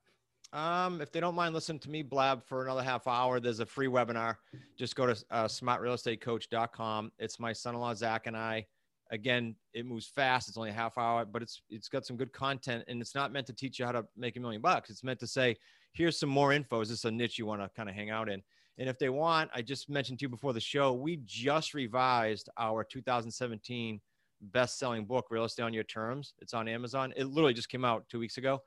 Um, 0.52 1.00
if 1.00 1.10
they 1.10 1.18
don't 1.18 1.34
mind 1.34 1.54
listening 1.54 1.78
to 1.80 1.90
me 1.90 2.02
blab 2.02 2.44
for 2.44 2.62
another 2.64 2.82
half 2.82 3.08
hour, 3.08 3.40
there's 3.40 3.60
a 3.60 3.66
free 3.66 3.86
webinar. 3.86 4.36
Just 4.76 4.94
go 4.94 5.06
to 5.06 5.12
uh, 5.30 5.48
smartrealestatecoach.com. 5.48 7.10
It's 7.18 7.40
my 7.40 7.52
son-in-law 7.54 7.94
Zach 7.94 8.26
and 8.26 8.36
I. 8.36 8.66
Again, 9.12 9.54
it 9.74 9.84
moves 9.84 10.06
fast. 10.06 10.48
It's 10.48 10.56
only 10.56 10.70
a 10.70 10.74
half 10.74 10.96
hour, 10.96 11.26
but 11.26 11.42
it's 11.42 11.60
it's 11.68 11.88
got 11.88 12.06
some 12.06 12.16
good 12.16 12.32
content, 12.32 12.84
and 12.88 13.00
it's 13.00 13.14
not 13.14 13.30
meant 13.30 13.46
to 13.48 13.52
teach 13.52 13.78
you 13.78 13.84
how 13.84 13.92
to 13.92 14.06
make 14.16 14.36
a 14.36 14.40
million 14.40 14.62
bucks. 14.62 14.88
It's 14.88 15.04
meant 15.04 15.20
to 15.20 15.26
say, 15.26 15.56
here's 15.92 16.18
some 16.18 16.30
more 16.30 16.52
info. 16.52 16.80
Is 16.80 16.88
this 16.88 17.04
a 17.04 17.10
niche 17.10 17.38
you 17.38 17.44
want 17.44 17.60
to 17.60 17.68
kind 17.76 17.90
of 17.90 17.94
hang 17.94 18.08
out 18.08 18.30
in? 18.30 18.42
And 18.78 18.88
if 18.88 18.98
they 18.98 19.10
want, 19.10 19.50
I 19.54 19.60
just 19.60 19.90
mentioned 19.90 20.18
to 20.20 20.24
you 20.24 20.28
before 20.30 20.54
the 20.54 20.60
show, 20.60 20.94
we 20.94 21.20
just 21.26 21.74
revised 21.74 22.48
our 22.58 22.84
2017 22.84 24.00
best-selling 24.40 25.04
book, 25.04 25.26
Real 25.30 25.44
Estate 25.44 25.64
on 25.64 25.74
Your 25.74 25.84
Terms. 25.84 26.32
It's 26.40 26.54
on 26.54 26.66
Amazon. 26.66 27.12
It 27.14 27.26
literally 27.26 27.52
just 27.52 27.68
came 27.68 27.84
out 27.84 28.08
two 28.08 28.18
weeks 28.18 28.38
ago. 28.38 28.62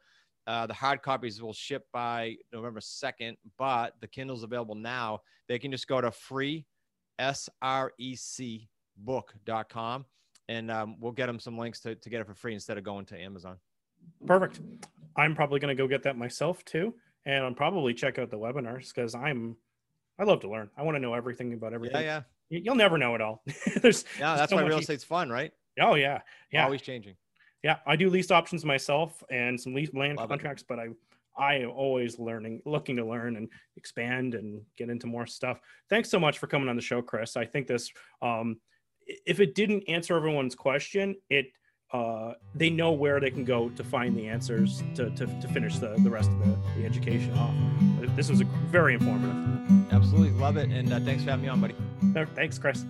Uh, 0.45 0.67
the 0.67 0.75
hard 0.75 1.01
copies 1.01 1.41
will 1.41 1.53
ship 1.53 1.87
by 1.91 2.35
November 2.53 2.79
2nd, 2.79 3.35
but 3.57 3.95
the 3.99 4.07
Kindle's 4.07 4.43
available 4.43 4.75
now. 4.75 5.21
They 5.47 5.57
can 5.57 5.71
just 5.71 5.87
go 5.87 5.99
to 6.01 6.11
free 6.11 6.67
S-R-E-C 7.17 8.69
book.com 8.97 10.05
and 10.49 10.69
um, 10.71 10.95
we'll 10.99 11.11
get 11.11 11.25
them 11.27 11.39
some 11.39 11.57
links 11.57 11.79
to, 11.81 11.95
to 11.95 12.09
get 12.09 12.21
it 12.21 12.27
for 12.27 12.33
free 12.33 12.53
instead 12.53 12.77
of 12.77 12.83
going 12.83 13.05
to 13.07 13.19
Amazon. 13.19 13.57
Perfect. 14.25 14.59
I'm 15.15 15.35
probably 15.35 15.59
going 15.59 15.75
to 15.75 15.81
go 15.81 15.87
get 15.87 16.03
that 16.03 16.17
myself 16.17 16.63
too. 16.65 16.93
And 17.25 17.43
I'll 17.43 17.53
probably 17.53 17.93
check 17.93 18.19
out 18.19 18.29
the 18.29 18.37
webinars 18.37 18.93
because 18.93 19.15
I'm, 19.15 19.55
I 20.19 20.23
love 20.25 20.41
to 20.41 20.49
learn. 20.49 20.69
I 20.77 20.83
want 20.83 20.95
to 20.95 20.99
know 20.99 21.13
everything 21.15 21.53
about 21.53 21.73
everything. 21.73 22.03
Yeah, 22.03 22.21
yeah. 22.49 22.59
You'll 22.63 22.75
never 22.75 22.97
know 22.99 23.15
it 23.15 23.21
all. 23.21 23.41
there's 23.81 24.05
yeah, 24.19 24.35
that's 24.35 24.51
so 24.51 24.57
why 24.57 24.61
real 24.61 24.73
much- 24.75 24.81
estate's 24.81 25.03
fun, 25.03 25.29
right? 25.29 25.51
Oh 25.79 25.95
yeah, 25.95 26.21
yeah, 26.51 26.63
Always 26.63 26.81
changing. 26.83 27.15
yeah. 27.63 27.77
I 27.85 27.95
do 27.97 28.09
lease 28.09 28.31
options 28.31 28.63
myself 28.63 29.21
and 29.31 29.59
some 29.59 29.73
lease 29.73 29.89
land 29.93 30.17
Love 30.17 30.27
it. 30.27 30.29
contracts, 30.29 30.63
but 30.65 30.79
I, 30.79 30.87
I 31.37 31.55
am 31.55 31.71
always 31.71 32.17
learning, 32.19 32.61
looking 32.65 32.95
to 32.97 33.03
learn 33.05 33.35
and 33.35 33.49
expand 33.75 34.35
and 34.35 34.61
get 34.77 34.89
into 34.89 35.07
more 35.07 35.25
stuff. 35.25 35.59
Thanks 35.89 36.09
so 36.09 36.17
much 36.19 36.37
for 36.37 36.47
coming 36.47 36.69
on 36.69 36.75
the 36.77 36.81
show, 36.81 37.01
Chris. 37.01 37.35
I 37.35 37.43
think 37.45 37.67
this, 37.67 37.91
um, 38.21 38.57
i- 38.73 38.74
if 39.05 39.39
it 39.39 39.55
didn't 39.55 39.83
answer 39.87 40.15
everyone's 40.15 40.55
question, 40.55 41.15
it, 41.29 41.47
uh, 41.93 42.33
they 42.53 42.69
know 42.69 42.91
where 42.91 43.19
they 43.19 43.29
can 43.29 43.45
go 43.45 43.69
to 43.69 43.83
find 43.83 44.17
the 44.17 44.27
answers 44.27 44.83
to, 44.95 45.09
to, 45.11 45.25
to 45.25 45.47
finish 45.49 45.77
the, 45.77 45.95
the 45.99 46.09
rest 46.09 46.29
of 46.31 46.39
the, 46.39 46.57
the 46.77 46.85
education 46.85 47.31
off. 47.37 47.53
But 47.99 48.15
this 48.15 48.29
was 48.29 48.41
a 48.41 48.45
very 48.69 48.93
informative. 48.95 49.93
Absolutely 49.93 50.31
love 50.39 50.57
it. 50.57 50.69
And 50.69 50.91
uh, 50.91 50.99
thanks 51.01 51.23
for 51.23 51.29
having 51.29 51.43
me 51.43 51.49
on, 51.49 51.61
buddy. 51.61 51.75
Thanks, 52.35 52.57
Chris. 52.57 52.85